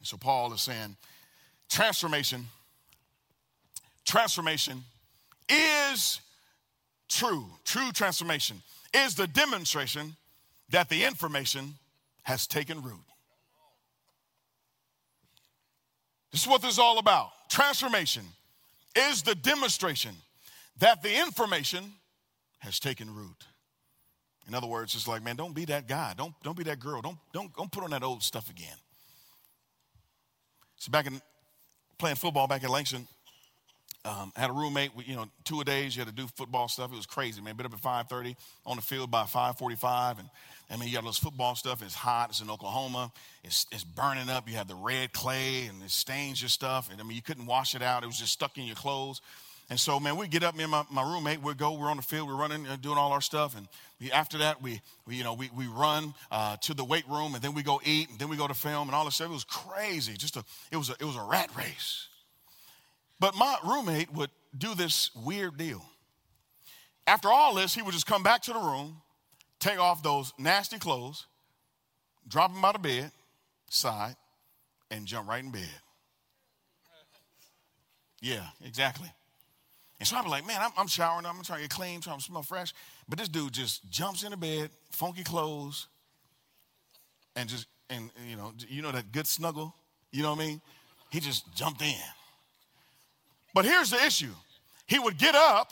[0.03, 0.97] So Paul is saying
[1.69, 2.45] transformation,
[4.05, 4.83] transformation
[5.49, 6.19] is
[7.09, 7.45] true.
[7.63, 8.61] True transformation
[8.93, 10.15] is the demonstration
[10.69, 11.75] that the information
[12.23, 13.03] has taken root.
[16.31, 17.29] This is what this is all about.
[17.49, 18.23] Transformation
[18.95, 20.15] is the demonstration
[20.79, 21.93] that the information
[22.59, 23.45] has taken root.
[24.47, 26.13] In other words, it's like, man, don't be that guy.
[26.17, 27.01] Don't, don't be that girl.
[27.01, 28.75] Don't, don't, don't put on that old stuff again.
[30.83, 31.21] So back in
[31.97, 33.07] playing football back in Langston,
[34.03, 34.91] um, had a roommate.
[35.05, 35.95] You know, two a days.
[35.95, 36.91] You had to do football stuff.
[36.91, 37.55] It was crazy, man.
[37.55, 40.29] Been up at 5:30 on the field by 5:45, and
[40.69, 41.81] I mean, you got all this football stuff.
[41.81, 42.31] It's hot.
[42.31, 43.13] It's in Oklahoma.
[43.45, 44.49] It's it's burning up.
[44.49, 46.91] You have the red clay, and it stains your stuff.
[46.91, 48.03] And I mean, you couldn't wash it out.
[48.03, 49.21] It was just stuck in your clothes.
[49.69, 51.97] And so, man, we get up, me and my, my roommate, we go, we're on
[51.97, 53.55] the field, we're running, uh, doing all our stuff.
[53.57, 53.67] And
[53.99, 57.33] we, after that, we, we, you know, we, we run uh, to the weight room,
[57.33, 59.29] and then we go eat, and then we go to film, and all this stuff.
[59.29, 60.13] It was crazy.
[60.13, 62.07] Just a, it was a, it was a rat race.
[63.19, 65.83] But my roommate would do this weird deal.
[67.07, 68.97] After all this, he would just come back to the room,
[69.59, 71.25] take off those nasty clothes,
[72.27, 73.11] drop them out of bed,
[73.69, 74.15] side,
[74.91, 75.69] and jump right in bed.
[78.21, 79.11] Yeah, exactly.
[79.99, 82.17] And so I'd be like, man, I'm, I'm showering, I'm trying to get clean, trying
[82.17, 82.73] to smell fresh.
[83.07, 85.87] But this dude just jumps into bed, funky clothes,
[87.35, 89.73] and just, and you know, you know that good snuggle?
[90.11, 90.61] You know what I mean?
[91.09, 91.93] He just jumped in.
[93.53, 94.33] But here's the issue.
[94.87, 95.71] He would get up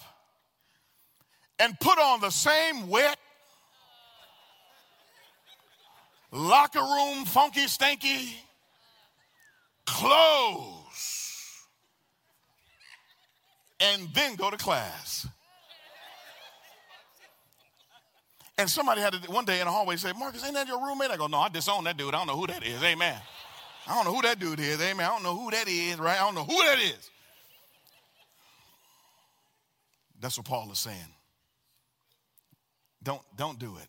[1.60, 3.17] and put on the same wet,
[6.31, 8.34] locker room, funky, stanky
[9.86, 10.81] clothes
[13.82, 15.28] and then go to class.
[18.58, 21.10] And somebody had to, one day in the hallway say, Marcus, ain't that your roommate?
[21.10, 22.13] I go, no, I disown that dude.
[22.13, 22.84] I don't know who that is.
[22.84, 23.20] Amen.
[23.88, 24.80] I don't know who that dude is.
[24.80, 25.06] Amen.
[25.06, 26.20] I don't know who that is, right?
[26.20, 27.10] I don't know who that is.
[30.20, 30.98] That's what Paul is saying.
[33.02, 33.88] Don't, don't do it.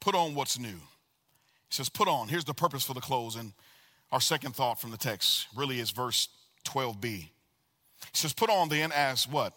[0.00, 0.68] Put on what's new.
[0.68, 2.28] He says, put on.
[2.28, 3.36] Here's the purpose for the clothes.
[3.36, 3.52] And
[4.10, 6.28] our second thought from the text really is verse
[6.64, 7.28] 12b.
[8.12, 9.54] He says, Put on then as what?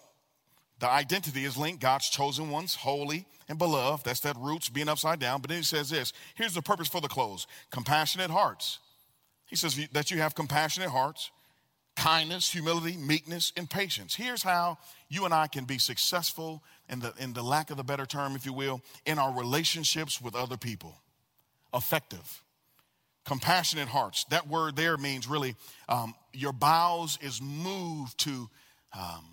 [0.80, 4.04] The identity is linked, God's chosen ones, holy and beloved.
[4.04, 5.42] That's that roots being upside down.
[5.42, 8.80] But then he says this here's the purpose for the clothes compassionate hearts.
[9.46, 11.30] He says that you have compassionate hearts,
[11.96, 14.16] kindness, humility, meekness, and patience.
[14.16, 14.78] Here's how
[15.10, 18.36] you and I can be successful, in the, in the lack of a better term,
[18.36, 20.96] if you will, in our relationships with other people.
[21.74, 22.42] Effective
[23.26, 24.26] compassionate hearts.
[24.26, 25.56] That word there means really
[25.88, 28.50] um, your bowels is moved to
[28.98, 29.26] um,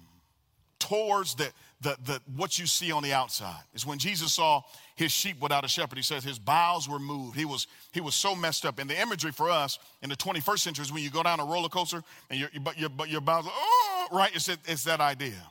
[0.79, 3.63] towards the, the, the, what you see on the outside.
[3.75, 4.63] It's when Jesus saw
[4.97, 5.97] his sheep without a shepherd.
[5.97, 7.37] He says his bowels were moved.
[7.37, 8.79] He was, he was so messed up.
[8.79, 11.45] And the imagery for us in the 21st century is when you go down a
[11.45, 14.35] roller coaster and your, your, your, your bowels, oh, right?
[14.35, 15.51] It's, it's that idea.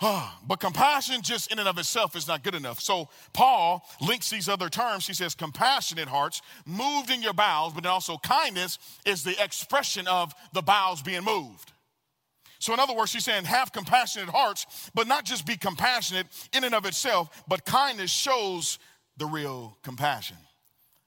[0.00, 2.80] But compassion just in and of itself is not good enough.
[2.80, 5.06] So Paul links these other terms.
[5.06, 10.34] He says compassionate hearts, moved in your bowels, but also kindness is the expression of
[10.52, 11.72] the bowels being moved.
[12.58, 16.64] So, in other words, he's saying have compassionate hearts, but not just be compassionate in
[16.64, 18.78] and of itself, but kindness shows
[19.18, 20.38] the real compassion.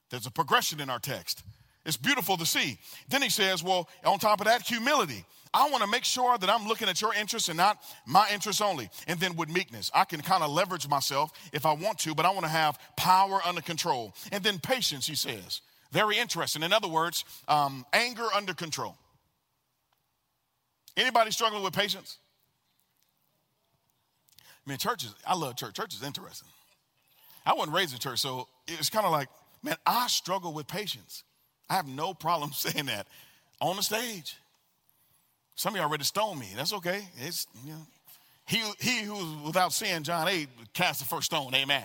[0.10, 1.44] There's a progression in our text.
[1.86, 2.78] It's beautiful to see.
[3.08, 5.26] Then he says, well, on top of that, humility.
[5.54, 8.62] I want to make sure that I'm looking at your interests and not my interests
[8.62, 8.90] only.
[9.08, 12.26] And then with meekness, I can kind of leverage myself if I want to, but
[12.26, 14.14] I want to have power under control.
[14.32, 15.62] And then patience, he says.
[15.92, 16.62] Very interesting.
[16.62, 18.96] In other words, um, anger under control.
[20.96, 22.18] Anybody struggling with patience?
[24.66, 25.74] I mean, churches, I love church.
[25.74, 26.48] Church is interesting.
[27.44, 29.30] I wasn't raised in church, so it's kind of like,
[29.64, 31.24] man, I struggle with patience.
[31.70, 33.08] I have no problem saying that
[33.60, 34.36] on the stage.
[35.60, 36.48] Some of you already stoned me.
[36.56, 37.02] That's okay.
[37.18, 37.86] It's, you know,
[38.46, 41.54] he, he who was without sin, John 8, cast the first stone.
[41.54, 41.84] Amen.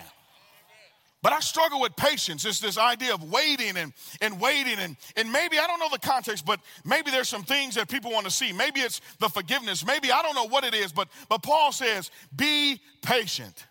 [1.21, 2.45] But I struggle with patience.
[2.45, 4.79] It's this idea of waiting and, and waiting.
[4.79, 8.11] And, and maybe, I don't know the context, but maybe there's some things that people
[8.11, 8.53] want to see.
[8.53, 9.85] Maybe it's the forgiveness.
[9.85, 13.65] Maybe I don't know what it is, but, but Paul says, be patient.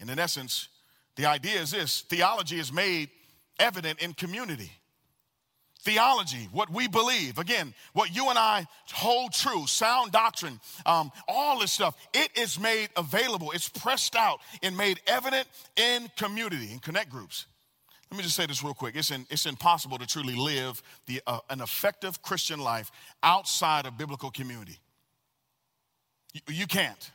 [0.00, 0.68] And in essence,
[1.16, 3.08] the idea is this theology is made
[3.58, 4.70] evident in community
[5.84, 11.60] theology, what we believe, again, what you and I hold true, sound doctrine, um, all
[11.60, 13.50] this stuff, it is made available.
[13.52, 17.46] It's pressed out and made evident in community, in connect groups.
[18.10, 18.96] Let me just say this real quick.
[18.96, 22.90] It's, in, it's impossible to truly live the, uh, an effective Christian life
[23.22, 24.78] outside of biblical community.
[26.32, 27.10] You, you can't.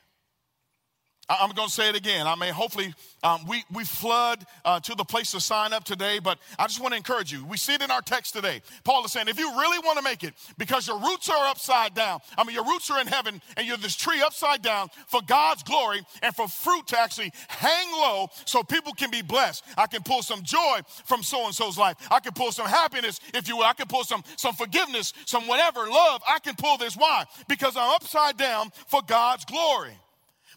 [1.30, 2.26] I'm going to say it again.
[2.26, 6.18] I mean, hopefully, um, we, we flood uh, to the place to sign up today,
[6.18, 7.46] but I just want to encourage you.
[7.46, 8.62] We see it in our text today.
[8.84, 11.94] Paul is saying, if you really want to make it, because your roots are upside
[11.94, 15.22] down, I mean, your roots are in heaven, and you're this tree upside down for
[15.22, 19.64] God's glory and for fruit to actually hang low so people can be blessed.
[19.78, 21.98] I can pull some joy from so and so's life.
[22.10, 23.66] I can pull some happiness, if you will.
[23.66, 26.24] I can pull some, some forgiveness, some whatever, love.
[26.28, 26.96] I can pull this.
[26.96, 27.26] Why?
[27.48, 29.94] Because I'm upside down for God's glory.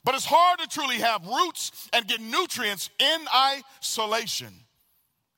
[0.05, 4.53] But it's hard to truly have roots and get nutrients in isolation.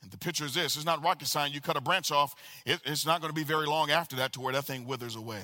[0.02, 1.54] And the picture is this it's not rocket science.
[1.54, 4.32] You cut a branch off, it, it's not going to be very long after that
[4.34, 5.42] to where that thing withers away.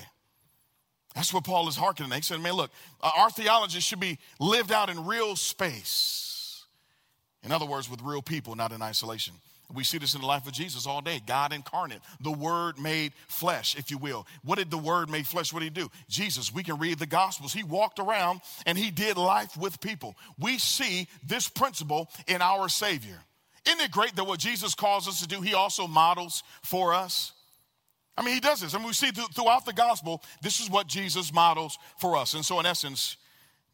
[1.15, 2.11] That's what Paul is hearkening.
[2.11, 6.65] He said, man, look, uh, our theology should be lived out in real space.
[7.43, 9.33] In other words, with real people, not in isolation.
[9.73, 11.21] We see this in the life of Jesus all day.
[11.25, 14.27] God incarnate, the Word made flesh, if you will.
[14.43, 15.53] What did the Word made flesh?
[15.53, 15.89] What did He do?
[16.09, 17.53] Jesus, we can read the Gospels.
[17.53, 20.15] He walked around and He did life with people.
[20.39, 23.19] We see this principle in our Savior.
[23.65, 27.33] Isn't it great that what Jesus calls us to do, He also models for us?
[28.17, 28.73] I mean, He does this.
[28.75, 32.33] I mean, we see th- throughout the Gospel, this is what Jesus models for us.
[32.33, 33.17] And so, in essence,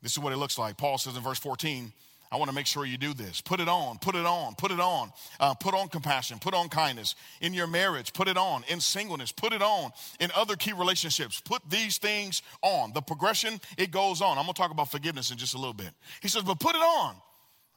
[0.02, 0.78] This is what it looks like.
[0.78, 1.92] Paul says in verse 14,
[2.32, 3.42] I want to make sure you do this.
[3.42, 5.12] Put it on, put it on, put it on.
[5.40, 7.16] Uh, put on compassion, put on kindness.
[7.42, 8.64] In your marriage, put it on.
[8.68, 9.92] In singleness, put it on.
[10.20, 12.92] In other key relationships, put these things on.
[12.94, 14.38] The progression, it goes on.
[14.38, 15.92] I'm going to talk about forgiveness in just a little bit.
[16.22, 17.16] He says, but put it on.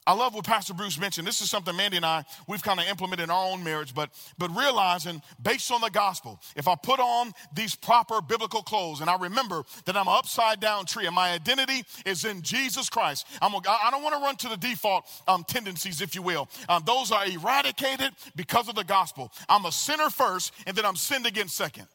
[0.06, 1.26] I love what Pastor Bruce mentioned.
[1.26, 4.10] This is something Mandy and I, we've kind of implemented in our own marriage, but,
[4.38, 9.10] but realizing based on the gospel, if I put on these proper biblical clothes and
[9.10, 13.26] I remember that I'm an upside down tree and my identity is in Jesus Christ,
[13.42, 16.48] I'm a, I don't want to run to the default um, tendencies, if you will.
[16.68, 19.30] Um, those are eradicated because of the gospel.
[19.50, 21.86] I'm a sinner first and then I'm sinned against second.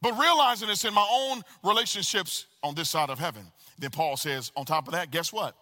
[0.00, 3.50] But realizing it's in my own relationships on this side of heaven.
[3.78, 5.56] Then Paul says, on top of that, guess what?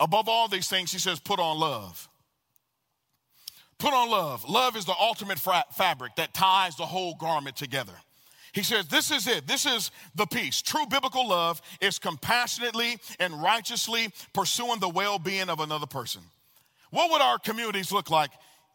[0.00, 2.08] Above all these things, he says, put on love.
[3.78, 4.48] Put on love.
[4.48, 7.92] Love is the ultimate fra- fabric that ties the whole garment together.
[8.52, 9.46] He says, This is it.
[9.46, 10.62] This is the peace.
[10.62, 16.22] True biblical love is compassionately and righteously pursuing the well being of another person.
[16.90, 18.30] What would our communities look like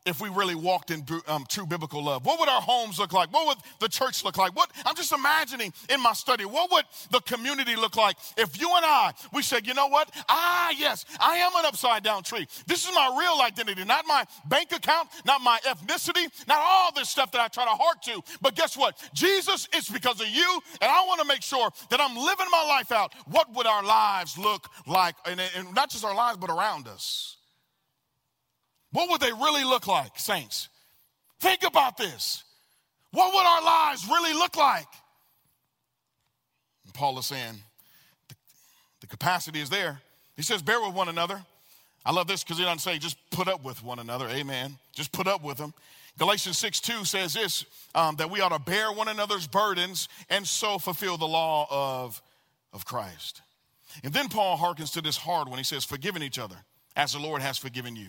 [0.05, 2.25] if we really walked in um, true biblical love?
[2.25, 3.31] What would our homes look like?
[3.33, 4.55] What would the church look like?
[4.55, 8.69] What I'm just imagining in my study, what would the community look like if you
[8.75, 10.09] and I we said, you know what?
[10.29, 12.47] Ah, yes, I am an upside down tree.
[12.67, 17.09] This is my real identity, not my bank account, not my ethnicity, not all this
[17.09, 18.21] stuff that I try to heart to.
[18.41, 18.97] But guess what?
[19.13, 22.65] Jesus is because of you, and I want to make sure that I'm living my
[22.67, 23.13] life out.
[23.27, 25.15] What would our lives look like?
[25.25, 27.37] and, and not just our lives, but around us.
[28.93, 30.69] What would they really look like, saints?
[31.39, 32.43] Think about this.
[33.11, 34.87] What would our lives really look like?
[36.85, 37.55] And Paul is saying
[38.29, 38.35] the,
[39.01, 39.99] the capacity is there.
[40.35, 41.43] He says, bear with one another.
[42.05, 44.27] I love this because he doesn't say just put up with one another.
[44.29, 44.77] Amen.
[44.93, 45.73] Just put up with them.
[46.19, 50.45] Galatians 6 2 says this um, that we ought to bear one another's burdens and
[50.45, 52.21] so fulfill the law of,
[52.71, 53.41] of Christ.
[54.03, 55.57] And then Paul hearkens to this hard one.
[55.57, 56.57] He says, forgiving each other
[56.95, 58.07] as the Lord has forgiven you.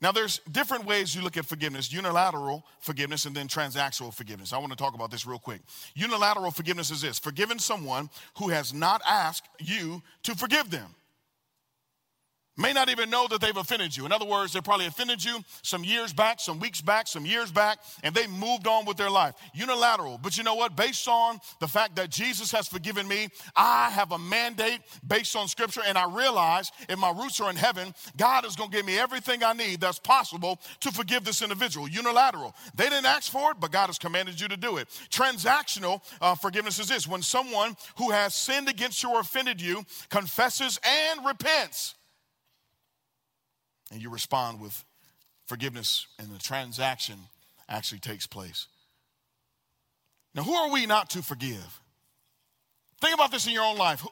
[0.00, 4.52] Now, there's different ways you look at forgiveness unilateral forgiveness and then transactional forgiveness.
[4.52, 5.60] I want to talk about this real quick.
[5.94, 10.94] Unilateral forgiveness is this forgiving someone who has not asked you to forgive them
[12.56, 14.06] may not even know that they've offended you.
[14.06, 17.50] In other words, they probably offended you some years back, some weeks back, some years
[17.50, 19.34] back, and they moved on with their life.
[19.54, 20.18] Unilateral.
[20.22, 20.76] But you know what?
[20.76, 25.48] Based on the fact that Jesus has forgiven me, I have a mandate based on
[25.48, 28.86] scripture, and I realize if my roots are in heaven, God is going to give
[28.86, 31.88] me everything I need that's possible to forgive this individual.
[31.88, 32.54] Unilateral.
[32.76, 34.88] They didn't ask for it, but God has commanded you to do it.
[35.10, 39.84] Transactional uh, forgiveness is this when someone who has sinned against you or offended you
[40.08, 41.94] confesses and repents
[43.92, 44.84] and you respond with
[45.46, 47.18] forgiveness, and the transaction
[47.68, 48.66] actually takes place.
[50.34, 51.80] Now, who are we not to forgive?
[53.00, 54.04] Think about this in your own life.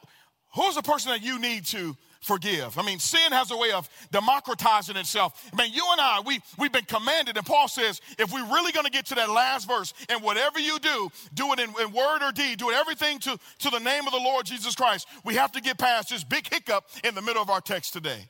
[0.55, 2.77] Who's the person that you need to forgive?
[2.77, 5.49] I mean, sin has a way of democratizing itself.
[5.51, 8.71] I mean, you and I, we, we've been commanded, and Paul says, if we're really
[8.71, 11.91] going to get to that last verse, and whatever you do, do it in, in
[11.91, 15.07] word or deed, do it everything to, to the name of the Lord Jesus Christ,
[15.25, 18.29] we have to get past this big hiccup in the middle of our text today.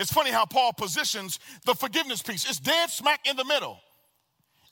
[0.00, 2.48] It's funny how Paul positions the forgiveness piece.
[2.48, 3.78] It's dead smack in the middle.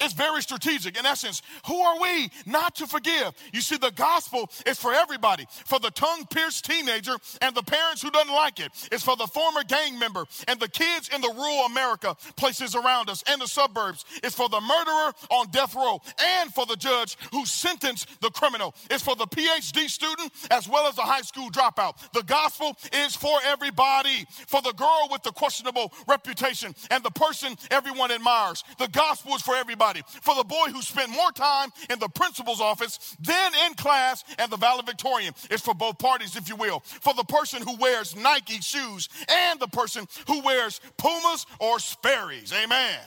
[0.00, 0.96] It's very strategic.
[0.96, 3.32] In essence, who are we not to forgive?
[3.52, 8.10] You see, the gospel is for everybody, for the tongue-pierced teenager and the parents who
[8.10, 8.70] doesn't like it.
[8.92, 13.10] It's for the former gang member and the kids in the rural America places around
[13.10, 14.04] us and the suburbs.
[14.22, 16.00] It's for the murderer on death row
[16.40, 18.74] and for the judge who sentenced the criminal.
[18.90, 22.12] It's for the PhD student as well as the high school dropout.
[22.12, 24.26] The gospel is for everybody.
[24.46, 28.62] For the girl with the questionable reputation and the person everyone admires.
[28.78, 29.87] The gospel is for everybody
[30.22, 34.50] for the boy who spent more time in the principal's office than in class and
[34.50, 35.34] the valedictorian.
[35.50, 36.80] It's for both parties, if you will.
[36.80, 42.52] For the person who wears Nike shoes and the person who wears Pumas or Sperry's.
[42.52, 43.00] Amen.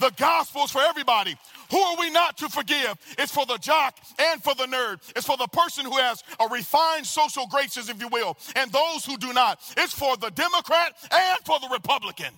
[0.00, 1.36] The gospel is for everybody.
[1.70, 2.98] Who are we not to forgive?
[3.18, 4.98] It's for the jock and for the nerd.
[5.16, 9.04] It's for the person who has a refined social graces, if you will, and those
[9.04, 9.60] who do not.
[9.76, 12.32] It's for the Democrat and for the Republican.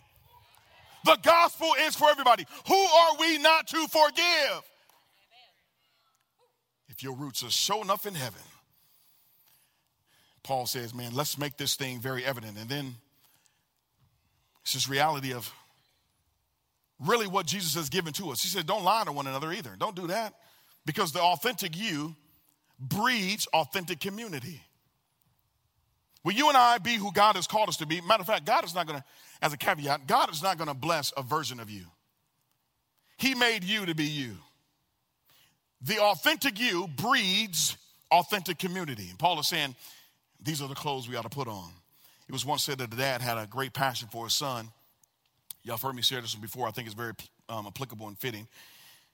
[1.07, 2.45] The gospel is for everybody.
[2.67, 4.63] Who are we not to forgive?
[6.89, 8.41] If your roots are sure enough in heaven,
[10.43, 12.59] Paul says, man, let's make this thing very evident.
[12.59, 12.97] And then
[14.63, 15.53] it's this reality of
[16.99, 18.43] really what Jesus has given to us.
[18.43, 19.77] He said, don't lie to one another either.
[19.79, 20.35] Don't do that
[20.87, 22.17] because the authentic you
[22.81, 24.61] breeds authentic community.
[26.27, 28.01] Will you and I be who God has called us to be?
[28.01, 29.05] Matter of fact, God is not going to
[29.41, 31.85] as a caveat, God is not going to bless a version of you.
[33.17, 34.33] He made you to be you.
[35.83, 37.77] The authentic you breeds
[38.11, 39.07] authentic community.
[39.09, 39.77] And Paul is saying,
[40.43, 41.71] these are the clothes we ought to put on.
[42.29, 44.71] It was once said that the dad had a great passion for his son.
[45.63, 46.67] Y'all have heard me share this one before.
[46.67, 47.13] I think it's very
[47.49, 48.49] um, applicable and fitting.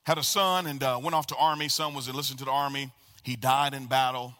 [0.04, 1.68] Had a son and uh, went off to army.
[1.68, 2.90] Son was enlisted to the army.
[3.22, 4.34] He died in battle.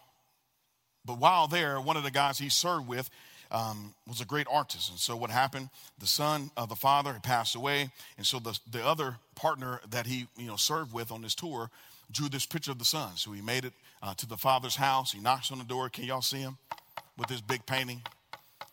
[1.05, 3.11] But while there, one of the guys he served with
[3.51, 4.91] um, was a great artist.
[4.91, 5.69] And so what happened?
[5.99, 10.07] The son of the father had passed away, and so the, the other partner that
[10.07, 11.71] he you know served with on this tour
[12.11, 13.17] drew this picture of the son.
[13.17, 15.13] So he made it uh, to the father's house.
[15.13, 15.89] He knocks on the door.
[15.89, 16.57] Can y'all see him
[17.17, 18.03] with this big painting?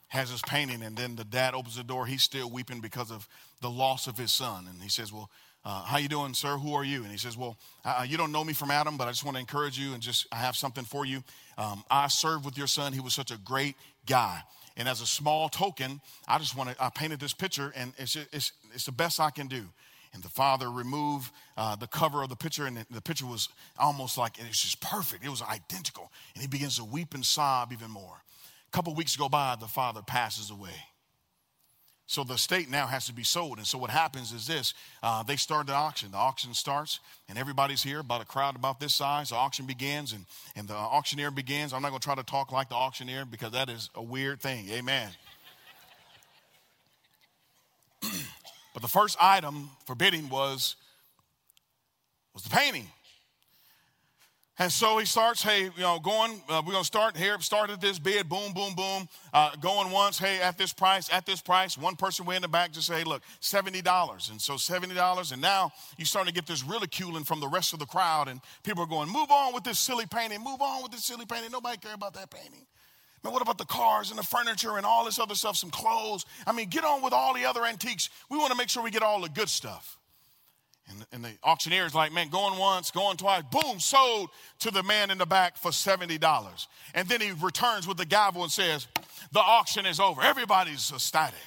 [0.07, 2.05] Has his painting, and then the dad opens the door.
[2.07, 3.27] He's still weeping because of
[3.61, 5.29] the loss of his son, and he says, "Well."
[5.65, 8.31] Uh, how you doing sir who are you and he says well uh, you don't
[8.31, 10.55] know me from adam but i just want to encourage you and just i have
[10.55, 11.21] something for you
[11.57, 14.41] um, i served with your son he was such a great guy
[14.79, 18.15] and as a small token, I just want to, I painted this picture and it's,
[18.15, 19.65] it's, it's the best I can do.
[20.13, 23.49] And the father removed uh, the cover of the picture, and the, the picture was
[23.77, 25.23] almost like, it was just perfect.
[25.23, 26.11] It was identical.
[26.33, 28.23] And he begins to weep and sob even more.
[28.67, 30.73] A couple weeks go by, the father passes away.
[32.09, 33.59] So the estate now has to be sold.
[33.59, 36.09] And so what happens is this uh, they start the auction.
[36.09, 36.99] The auction starts,
[37.29, 39.29] and everybody's here, about a crowd about this size.
[39.29, 41.71] The auction begins, and, and the auctioneer begins.
[41.71, 44.41] I'm not going to try to talk like the auctioneer because that is a weird
[44.41, 44.67] thing.
[44.71, 45.11] Amen.
[48.01, 50.77] but the first item for bidding was,
[52.33, 52.87] was the painting.
[54.61, 57.79] And so he starts, hey, you know, going, uh, we're going to start here, started
[57.79, 61.77] this bid, boom, boom, boom, uh, going once, hey, at this price, at this price.
[61.77, 64.31] One person way in the back just say, hey, look, $70.
[64.31, 65.31] And so $70.
[65.31, 68.27] And now you're starting to get this ridiculing from the rest of the crowd.
[68.27, 71.25] And people are going, move on with this silly painting, move on with this silly
[71.25, 71.51] painting.
[71.51, 72.65] Nobody care about that painting.
[73.23, 76.25] Man, what about the cars and the furniture and all this other stuff, some clothes?
[76.45, 78.09] I mean, get on with all the other antiques.
[78.29, 79.98] We want to make sure we get all the good stuff.
[80.89, 84.29] And, and the auctioneer is like, man, going once, going twice, boom, sold
[84.59, 86.67] to the man in the back for $70.
[86.95, 88.87] And then he returns with the gavel and says,
[89.31, 90.21] the auction is over.
[90.21, 91.37] Everybody's ecstatic.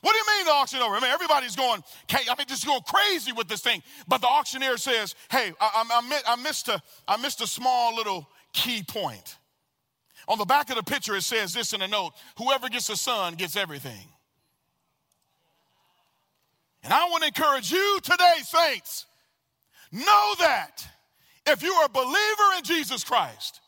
[0.00, 0.94] What do you mean the auction over?
[0.94, 3.82] I mean, everybody's going, I mean, just going crazy with this thing.
[4.06, 8.28] But the auctioneer says, hey, I, I, I, missed a, I missed a small little
[8.52, 9.38] key point.
[10.28, 12.96] On the back of the picture, it says this in a note whoever gets a
[12.96, 14.06] son gets everything.
[16.84, 19.06] And I want to encourage you today, saints,
[19.90, 20.86] know that
[21.46, 23.60] if you are a believer in Jesus Christ,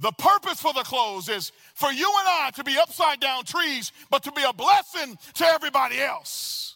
[0.00, 3.92] the purpose for the clothes is for you and I to be upside down trees,
[4.10, 6.74] but to be a blessing to everybody else.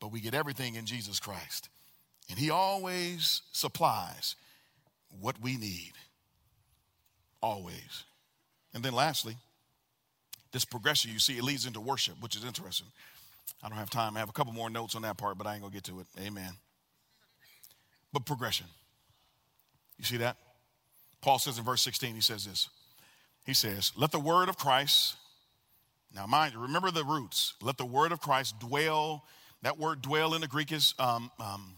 [0.00, 1.68] But we get everything in Jesus Christ,
[2.30, 4.36] and He always supplies
[5.20, 5.92] what we need.
[7.42, 8.04] Always.
[8.72, 9.36] And then lastly,
[10.52, 12.86] this progression you see, it leads into worship, which is interesting.
[13.62, 14.16] I don't have time.
[14.16, 16.00] I have a couple more notes on that part, but I ain't gonna get to
[16.00, 16.06] it.
[16.20, 16.52] Amen.
[18.12, 18.66] But progression.
[19.98, 20.36] You see that?
[21.20, 22.68] Paul says in verse 16, he says this.
[23.46, 25.16] He says, Let the word of Christ,
[26.14, 27.54] now mind you, remember the roots.
[27.62, 29.24] Let the word of Christ dwell.
[29.62, 31.76] That word dwell in the Greek is um, um,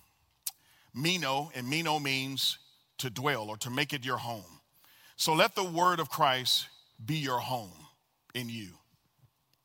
[0.94, 2.58] meno, and meno means
[2.98, 4.60] to dwell or to make it your home.
[5.16, 6.66] So let the word of Christ
[7.04, 7.83] be your home
[8.34, 8.68] in you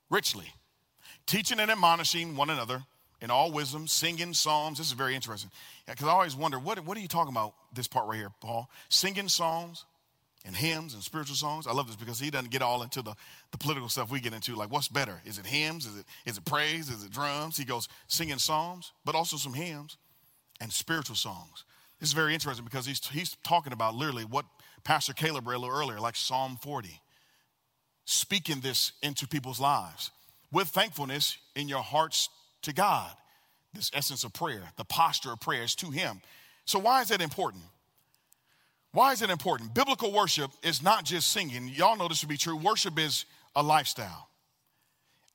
[0.09, 0.53] richly,
[1.25, 2.83] teaching and admonishing one another
[3.21, 4.77] in all wisdom, singing psalms.
[4.77, 5.51] This is very interesting
[5.87, 8.69] because I always wonder what, what are you talking about this part right here, Paul?
[8.89, 9.85] Singing psalms
[10.45, 11.67] and hymns and spiritual songs.
[11.67, 13.13] I love this because he doesn't get all into the,
[13.51, 14.55] the political stuff we get into.
[14.55, 15.21] Like, what's better?
[15.25, 15.85] Is it hymns?
[15.85, 16.89] Is it, is it praise?
[16.89, 17.57] Is it drums?
[17.57, 19.97] He goes singing psalms, but also some hymns
[20.61, 21.65] and spiritual songs.
[21.99, 24.45] This is very interesting because he's, he's talking about literally what
[24.85, 27.01] Pastor Caleb read a little earlier, like Psalm 40
[28.09, 30.11] speaking this into people's lives
[30.51, 32.29] with thankfulness in your hearts
[32.63, 33.11] to God.
[33.73, 36.21] This essence of prayer, the posture of prayer is to Him.
[36.65, 37.63] So, why is that important?
[38.91, 39.75] Why is it important?
[39.75, 41.67] Biblical worship is not just singing.
[41.67, 42.57] Y'all know this to be true.
[42.57, 44.28] Worship is a lifestyle.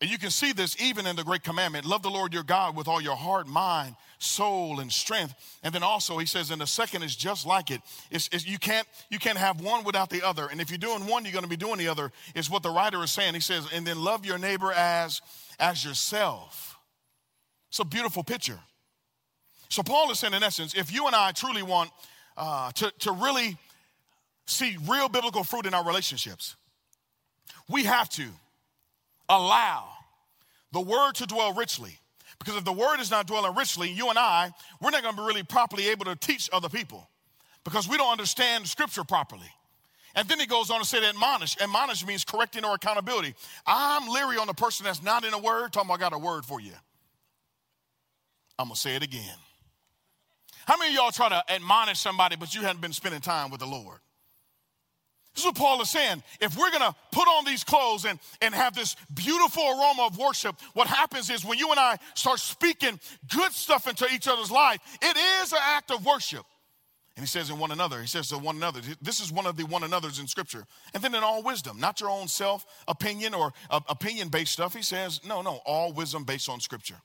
[0.00, 2.76] And you can see this even in the great commandment love the Lord your God
[2.76, 5.34] with all your heart, mind, soul, and strength.
[5.62, 7.80] And then also, he says, and the second is just like it.
[8.10, 10.48] It's, it's, you, can't, you can't have one without the other.
[10.50, 12.70] And if you're doing one, you're going to be doing the other, is what the
[12.70, 13.34] writer is saying.
[13.34, 15.22] He says, and then love your neighbor as,
[15.58, 16.76] as yourself.
[17.68, 18.58] It's a beautiful picture.
[19.68, 21.90] So, Paul is saying, in essence, if you and I truly want
[22.36, 23.56] uh, to, to really
[24.46, 26.56] see real biblical fruit in our relationships,
[27.68, 28.28] we have to
[29.28, 29.88] allow
[30.72, 31.98] the word to dwell richly.
[32.38, 34.50] Because if the word is not dwelling richly, you and I,
[34.80, 37.08] we're not going to be really properly able to teach other people
[37.64, 39.50] because we don't understand scripture properly.
[40.14, 41.56] And then he goes on to say that admonish.
[41.60, 43.34] Admonish means correcting or accountability.
[43.66, 46.18] I'm leery on the person that's not in a word, talking about I got a
[46.18, 46.72] word for you.
[48.58, 49.36] I'm going to say it again.
[50.66, 53.60] How many of y'all try to admonish somebody, but you hadn't been spending time with
[53.60, 53.98] the Lord?
[55.34, 56.22] This is what Paul is saying.
[56.40, 60.60] If we're gonna put on these clothes and, and have this beautiful aroma of worship,
[60.74, 63.00] what happens is when you and I start speaking
[63.34, 66.44] good stuff into each other's life, it is an act of worship.
[67.16, 69.56] And he says in one another, he says to one another, this is one of
[69.56, 70.66] the one another's in scripture.
[70.94, 74.74] And then in all wisdom, not your own self opinion or uh, opinion based stuff.
[74.74, 76.96] He says, no, no, all wisdom based on scripture.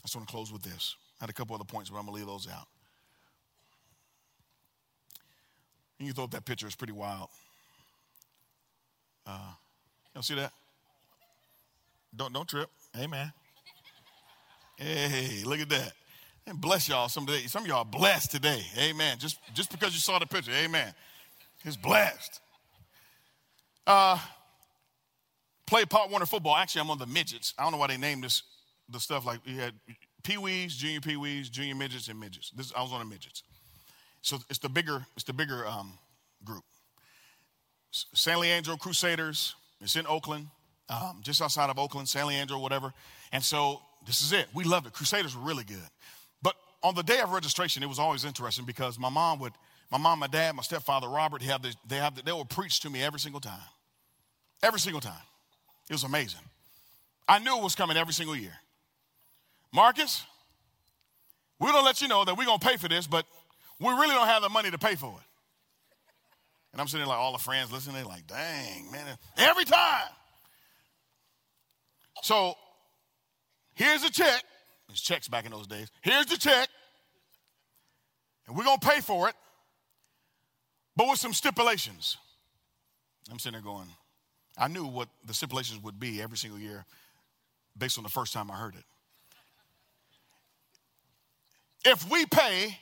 [0.00, 0.94] I just want to close with this.
[1.20, 2.68] I had a couple other points, but I'm going to leave those out.
[5.98, 7.28] You thought that picture is pretty wild.
[9.26, 9.52] Uh,
[10.14, 10.52] you see that?
[12.14, 12.70] Don't, don't trip.
[12.96, 13.32] Amen.
[14.76, 15.92] Hey, look at that.
[16.46, 17.26] And bless y'all some.
[17.46, 18.62] Some of y'all blessed today.
[18.78, 19.18] Amen.
[19.18, 20.52] Just, just because you saw the picture.
[20.52, 20.94] Amen.
[21.62, 22.40] He's blessed.
[23.86, 24.18] Uh,
[25.66, 26.56] play Pop Warner football.
[26.56, 27.54] Actually, I'm on the midgets.
[27.58, 28.42] I don't know why they named this
[28.90, 29.74] the stuff like we had
[30.22, 32.50] pee wees, junior pee wees, junior midgets, and midgets.
[32.50, 33.42] This, I was on the midgets.
[34.22, 35.92] So it's the bigger, it's the bigger um,
[36.44, 36.64] group.
[37.90, 39.54] San Leandro Crusaders.
[39.80, 40.48] It's in Oakland,
[40.88, 42.92] um, just outside of Oakland, San Leandro, whatever.
[43.32, 44.48] And so this is it.
[44.52, 44.92] We loved it.
[44.92, 45.78] Crusaders were really good.
[46.42, 49.52] But on the day of registration, it was always interesting because my mom would,
[49.90, 52.90] my mom, my dad, my stepfather Robert, have this, they have, they would preach to
[52.90, 53.60] me every single time.
[54.62, 55.22] Every single time.
[55.88, 56.40] It was amazing.
[57.28, 58.54] I knew it was coming every single year.
[59.72, 60.24] Marcus,
[61.60, 63.26] we're gonna let you know that we're gonna pay for this, but
[63.80, 65.26] we really don't have the money to pay for it.
[66.72, 70.08] And I'm sitting there like all the friends listening, they're like, dang, man, every time.
[72.22, 72.54] So
[73.74, 74.42] here's a check.
[74.88, 75.90] There's checks back in those days.
[76.02, 76.68] Here's the check.
[78.46, 79.34] And we're gonna pay for it,
[80.96, 82.16] but with some stipulations.
[83.30, 83.88] I'm sitting there going,
[84.56, 86.84] I knew what the stipulations would be every single year
[87.76, 88.84] based on the first time I heard it.
[91.84, 92.78] If we pay,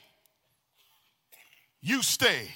[1.80, 2.48] you stay.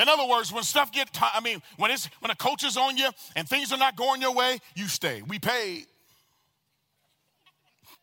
[0.00, 2.78] In other words, when stuff get, t- I mean, when it's when a coach is
[2.78, 5.20] on you and things are not going your way, you stay.
[5.22, 5.84] We paid.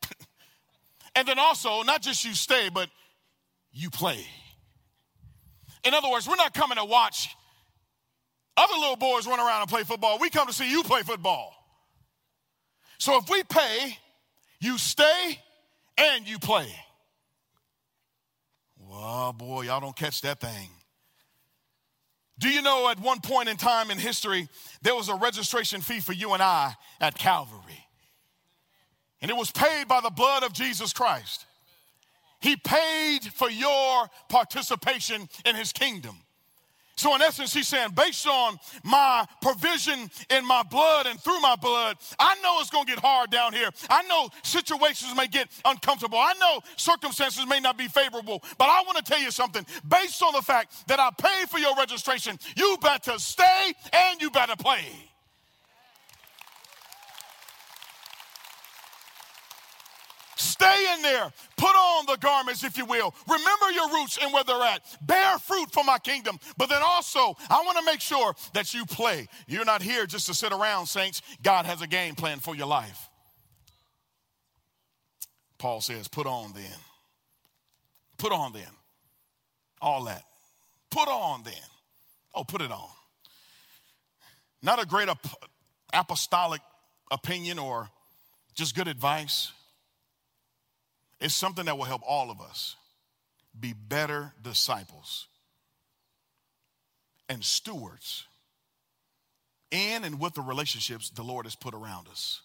[1.15, 2.89] and then also, not just you stay, but
[3.71, 4.23] you play.
[5.83, 7.29] In other words, we're not coming to watch
[8.57, 10.19] other little boys run around and play football.
[10.19, 11.53] We come to see you play football.
[12.99, 13.97] So if we pay,
[14.59, 15.39] you stay
[15.97, 16.67] and you play.
[18.97, 20.69] Well, boy, y'all don't catch that thing.
[22.39, 24.49] Do you know at one point in time in history,
[24.81, 27.85] there was a registration fee for you and I at Calvary?
[29.21, 31.45] And it was paid by the blood of Jesus Christ.
[32.41, 36.17] He paid for your participation in his kingdom.
[36.97, 41.55] So, in essence, he's saying, based on my provision in my blood and through my
[41.55, 43.69] blood, I know it's going to get hard down here.
[43.87, 46.17] I know situations may get uncomfortable.
[46.17, 48.43] I know circumstances may not be favorable.
[48.57, 49.63] But I want to tell you something.
[49.87, 54.31] Based on the fact that I paid for your registration, you better stay and you
[54.31, 55.06] better play.
[60.37, 61.31] Stay in there.
[61.57, 63.13] Put on the garments, if you will.
[63.27, 64.81] Remember your roots and where they're at.
[65.01, 66.39] Bear fruit for my kingdom.
[66.57, 69.27] But then also, I want to make sure that you play.
[69.47, 71.21] You're not here just to sit around, saints.
[71.41, 73.09] God has a game plan for your life.
[75.57, 76.79] Paul says, put on then.
[78.17, 78.63] Put on then.
[79.81, 80.23] All that.
[80.91, 81.53] Put on then.
[82.35, 82.89] Oh, put it on.
[84.61, 85.09] Not a great
[85.93, 86.61] apostolic
[87.09, 87.89] opinion or
[88.53, 89.51] just good advice.
[91.19, 92.75] It's something that will help all of us
[93.59, 95.27] be better disciples
[97.27, 98.25] and stewards
[99.71, 102.41] in and with the relationships the Lord has put around us.